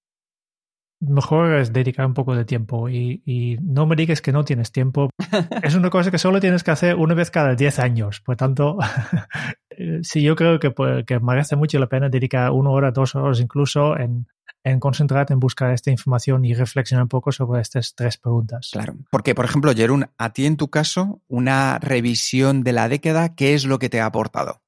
mejor 1.06 1.54
es 1.54 1.72
dedicar 1.72 2.06
un 2.06 2.14
poco 2.14 2.34
de 2.34 2.44
tiempo 2.44 2.88
y, 2.88 3.22
y, 3.24 3.56
no 3.62 3.86
me 3.86 3.96
digas 3.96 4.20
que 4.20 4.32
no 4.32 4.44
tienes 4.44 4.72
tiempo. 4.72 5.10
es 5.62 5.74
una 5.74 5.90
cosa 5.90 6.10
que 6.10 6.18
solo 6.18 6.40
tienes 6.40 6.62
que 6.62 6.70
hacer 6.70 6.96
una 6.96 7.14
vez 7.14 7.30
cada 7.30 7.54
10 7.54 7.78
años. 7.78 8.20
Por 8.20 8.36
tanto, 8.36 8.78
sí, 10.02 10.22
yo 10.22 10.36
creo 10.36 10.58
que, 10.58 10.70
pues, 10.70 11.04
que 11.04 11.20
merece 11.20 11.56
mucho 11.56 11.78
la 11.78 11.88
pena 11.88 12.08
dedicar 12.08 12.50
una 12.50 12.70
hora, 12.70 12.90
dos 12.90 13.14
horas 13.14 13.40
incluso 13.40 13.96
en, 13.98 14.26
en 14.64 14.80
concentrarte 14.80 15.32
en 15.32 15.40
buscar 15.40 15.70
esta 15.72 15.90
información 15.90 16.44
y 16.44 16.54
reflexionar 16.54 17.04
un 17.04 17.08
poco 17.08 17.32
sobre 17.32 17.60
estas 17.60 17.94
tres 17.94 18.16
preguntas. 18.16 18.70
Claro, 18.72 18.94
porque 19.10 19.34
por 19.34 19.44
ejemplo, 19.44 19.72
Jerún, 19.74 20.06
a 20.16 20.32
ti 20.32 20.46
en 20.46 20.56
tu 20.56 20.68
caso, 20.68 21.20
una 21.28 21.78
revisión 21.78 22.64
de 22.64 22.72
la 22.72 22.88
década, 22.88 23.34
¿qué 23.34 23.54
es 23.54 23.66
lo 23.66 23.78
que 23.78 23.90
te 23.90 24.00
ha 24.00 24.06
aportado? 24.06 24.62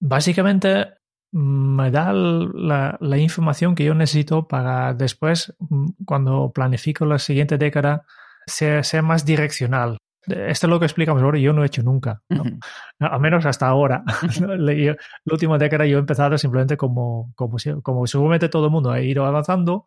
Básicamente 0.00 0.99
me 1.32 1.90
da 1.90 2.12
la, 2.12 2.98
la, 3.00 3.18
información 3.18 3.74
que 3.74 3.84
yo 3.84 3.94
necesito 3.94 4.48
para 4.48 4.94
después, 4.94 5.54
mm, 5.58 5.90
cuando 6.04 6.52
planifico 6.52 7.04
la 7.04 7.18
siguiente 7.18 7.56
década, 7.58 8.04
ser, 8.46 8.84
ser 8.84 9.02
más 9.02 9.24
direccional. 9.24 9.98
esto 10.26 10.66
es 10.66 10.70
lo 10.70 10.78
que 10.78 10.86
explicamos 10.86 11.22
ahora, 11.22 11.38
yo 11.38 11.52
no 11.52 11.62
he 11.62 11.66
hecho 11.66 11.82
nunca, 11.82 12.22
¿no? 12.28 12.44
al 12.98 13.20
menos 13.20 13.46
hasta 13.46 13.68
ahora. 13.68 14.04
la 14.58 14.96
última 15.32 15.58
década 15.58 15.86
yo 15.86 15.96
he 15.98 16.00
empezado 16.00 16.36
simplemente 16.38 16.76
como, 16.76 17.32
como, 17.36 17.56
como 17.82 18.06
seguramente 18.06 18.48
todo 18.48 18.66
el 18.66 18.72
mundo 18.72 18.90
ha 18.90 19.00
ido 19.00 19.24
avanzando 19.24 19.86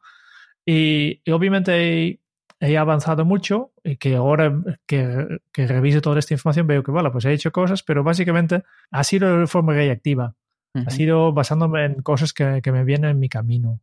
y, 0.66 1.22
obviamente 1.32 2.20
he, 2.60 2.78
avanzado 2.78 3.26
mucho 3.26 3.74
y 3.84 3.98
que 3.98 4.16
ahora 4.16 4.54
que, 4.88 5.28
que 5.52 5.68
revise 5.68 6.00
toda 6.00 6.20
esta 6.20 6.34
información 6.34 6.68
veo 6.68 6.84
que, 6.84 6.92
bueno, 6.92 7.12
pues 7.12 7.26
he 7.26 7.34
hecho 7.34 7.52
cosas, 7.52 7.84
pero 7.84 8.04
básicamente 8.04 8.64
ha 8.92 9.04
sido 9.04 9.40
de 9.40 9.48
forma 9.48 9.74
reactiva. 9.74 10.36
Ha 10.74 10.90
sido 10.90 11.34
basándome 11.34 11.86
en 11.86 12.02
cosas 12.02 12.34
que, 12.34 12.62
que 12.64 12.72
me 12.72 12.84
vienen 12.84 13.12
en 13.12 13.20
mi 13.20 13.30
camino. 13.30 13.80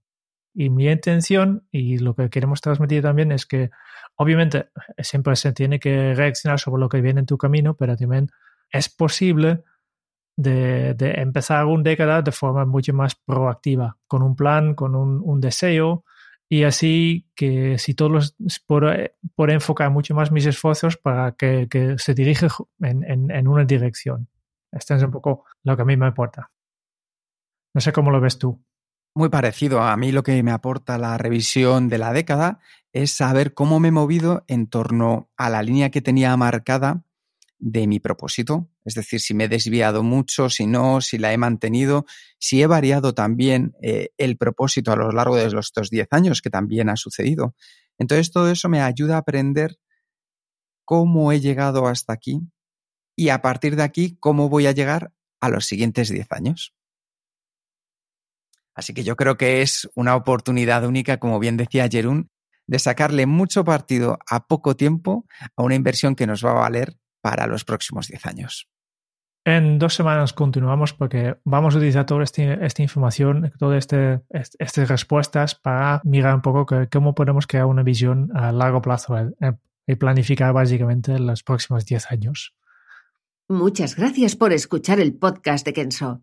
Y 0.52 0.70
mi 0.70 0.88
intención 0.88 1.64
y 1.70 1.98
lo 1.98 2.16
que 2.16 2.30
queremos 2.30 2.60
transmitir 2.60 3.02
también 3.02 3.30
es 3.30 3.46
que 3.46 3.70
obviamente 4.16 4.70
siempre 4.98 5.36
se 5.36 5.52
tiene 5.52 5.78
que 5.78 6.14
reaccionar 6.14 6.58
sobre 6.58 6.80
lo 6.80 6.88
que 6.88 7.00
viene 7.00 7.20
en 7.20 7.26
tu 7.26 7.38
camino, 7.38 7.74
pero 7.74 7.96
también 7.96 8.30
es 8.72 8.88
posible 8.88 9.62
de, 10.36 10.94
de 10.94 11.12
empezar 11.20 11.66
un 11.66 11.82
década 11.82 12.22
de 12.22 12.32
forma 12.32 12.64
mucho 12.64 12.92
más 12.92 13.14
proactiva, 13.14 13.96
con 14.06 14.22
un 14.22 14.34
plan, 14.34 14.74
con 14.74 14.94
un, 14.94 15.20
un 15.22 15.40
deseo, 15.40 16.04
y 16.52 16.64
así 16.64 17.28
que 17.36 17.78
si 17.78 17.94
todos 17.94 18.34
por, 18.66 19.12
por, 19.36 19.50
enfocar 19.50 19.90
mucho 19.90 20.14
más 20.16 20.32
mis 20.32 20.46
esfuerzos 20.46 20.96
para 20.96 21.32
que, 21.32 21.68
que 21.70 21.96
se 21.98 22.12
dirige 22.12 22.48
en, 22.80 23.04
en, 23.04 23.30
en, 23.30 23.46
una 23.46 23.64
dirección. 23.64 24.28
Esto 24.72 24.96
es 24.96 25.02
un 25.04 25.12
poco 25.12 25.44
lo 25.62 25.76
que 25.76 25.82
a 25.82 25.84
mí 25.84 25.96
me 25.96 26.08
importa. 26.08 26.50
No 27.74 27.80
sé 27.80 27.92
cómo 27.92 28.10
lo 28.10 28.20
ves 28.20 28.38
tú. 28.38 28.64
Muy 29.14 29.28
parecido. 29.28 29.82
A 29.82 29.96
mí 29.96 30.12
lo 30.12 30.22
que 30.22 30.42
me 30.42 30.52
aporta 30.52 30.98
la 30.98 31.18
revisión 31.18 31.88
de 31.88 31.98
la 31.98 32.12
década 32.12 32.60
es 32.92 33.12
saber 33.12 33.54
cómo 33.54 33.80
me 33.80 33.88
he 33.88 33.92
movido 33.92 34.44
en 34.48 34.66
torno 34.68 35.30
a 35.36 35.50
la 35.50 35.62
línea 35.62 35.90
que 35.90 36.02
tenía 36.02 36.36
marcada 36.36 37.04
de 37.58 37.86
mi 37.86 38.00
propósito. 38.00 38.70
Es 38.84 38.94
decir, 38.94 39.20
si 39.20 39.34
me 39.34 39.44
he 39.44 39.48
desviado 39.48 40.02
mucho, 40.02 40.48
si 40.48 40.66
no, 40.66 41.00
si 41.00 41.18
la 41.18 41.32
he 41.32 41.38
mantenido, 41.38 42.06
si 42.38 42.62
he 42.62 42.66
variado 42.66 43.14
también 43.14 43.76
eh, 43.82 44.10
el 44.16 44.36
propósito 44.36 44.92
a 44.92 44.96
lo 44.96 45.12
largo 45.12 45.36
de 45.36 45.50
los 45.50 45.66
estos 45.66 45.90
10 45.90 46.08
años, 46.12 46.42
que 46.42 46.50
también 46.50 46.88
ha 46.88 46.96
sucedido. 46.96 47.54
Entonces, 47.98 48.32
todo 48.32 48.50
eso 48.50 48.68
me 48.68 48.80
ayuda 48.80 49.16
a 49.16 49.18
aprender 49.18 49.78
cómo 50.84 51.32
he 51.32 51.40
llegado 51.40 51.86
hasta 51.86 52.12
aquí 52.12 52.40
y 53.14 53.28
a 53.28 53.42
partir 53.42 53.76
de 53.76 53.82
aquí, 53.82 54.16
cómo 54.18 54.48
voy 54.48 54.66
a 54.66 54.72
llegar 54.72 55.12
a 55.40 55.50
los 55.50 55.66
siguientes 55.66 56.08
10 56.08 56.32
años. 56.32 56.74
Así 58.80 58.94
que 58.94 59.04
yo 59.04 59.14
creo 59.14 59.36
que 59.36 59.60
es 59.60 59.90
una 59.94 60.16
oportunidad 60.16 60.86
única, 60.86 61.18
como 61.18 61.38
bien 61.38 61.58
decía 61.58 61.86
Jerún, 61.86 62.30
de 62.66 62.78
sacarle 62.78 63.26
mucho 63.26 63.62
partido 63.62 64.18
a 64.26 64.46
poco 64.46 64.74
tiempo 64.74 65.26
a 65.54 65.62
una 65.62 65.74
inversión 65.74 66.14
que 66.14 66.26
nos 66.26 66.42
va 66.42 66.52
a 66.52 66.60
valer 66.60 66.94
para 67.20 67.46
los 67.46 67.66
próximos 67.66 68.08
10 68.08 68.24
años. 68.24 68.70
En 69.44 69.78
dos 69.78 69.92
semanas 69.94 70.32
continuamos 70.32 70.94
porque 70.94 71.36
vamos 71.44 71.74
a 71.74 71.76
utilizar 71.76 72.06
toda 72.06 72.24
este, 72.24 72.64
esta 72.64 72.80
información, 72.80 73.52
todas 73.58 73.76
este, 73.80 74.22
estas 74.30 74.88
respuestas 74.88 75.54
para 75.54 76.00
mirar 76.04 76.36
un 76.36 76.40
poco 76.40 76.66
cómo 76.90 77.14
podemos 77.14 77.46
crear 77.46 77.66
una 77.66 77.82
visión 77.82 78.30
a 78.34 78.50
largo 78.50 78.80
plazo 78.80 79.18
eh, 79.18 79.30
eh, 79.42 79.52
y 79.86 79.96
planificar 79.96 80.54
básicamente 80.54 81.18
los 81.18 81.42
próximos 81.42 81.84
10 81.84 82.12
años. 82.12 82.54
Muchas 83.46 83.94
gracias 83.94 84.36
por 84.36 84.54
escuchar 84.54 85.00
el 85.00 85.18
podcast 85.18 85.66
de 85.66 85.74
Kenso. 85.74 86.22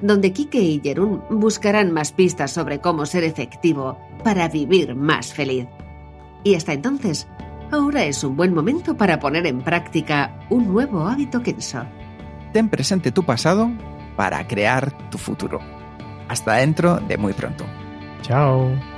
donde 0.00 0.32
Kike 0.32 0.60
y 0.60 0.80
Jerún 0.80 1.22
buscarán 1.30 1.92
más 1.92 2.12
pistas 2.12 2.50
sobre 2.50 2.80
cómo 2.80 3.06
ser 3.06 3.24
efectivo 3.24 3.98
para 4.24 4.48
vivir 4.48 4.94
más 4.94 5.32
feliz. 5.32 5.66
Y 6.44 6.54
hasta 6.54 6.72
entonces, 6.72 7.26
ahora 7.70 8.04
es 8.04 8.22
un 8.24 8.36
buen 8.36 8.54
momento 8.54 8.96
para 8.96 9.18
poner 9.18 9.46
en 9.46 9.60
práctica 9.60 10.38
un 10.50 10.68
nuevo 10.68 11.06
hábito 11.06 11.42
Kenso. 11.42 11.82
Ten 12.52 12.68
presente 12.68 13.12
tu 13.12 13.24
pasado 13.24 13.70
para 14.16 14.46
crear 14.46 15.10
tu 15.10 15.18
futuro. 15.18 15.60
Hasta 16.28 16.54
dentro 16.54 16.96
de 16.96 17.16
muy 17.16 17.32
pronto. 17.32 17.64
Chao. 18.22 18.97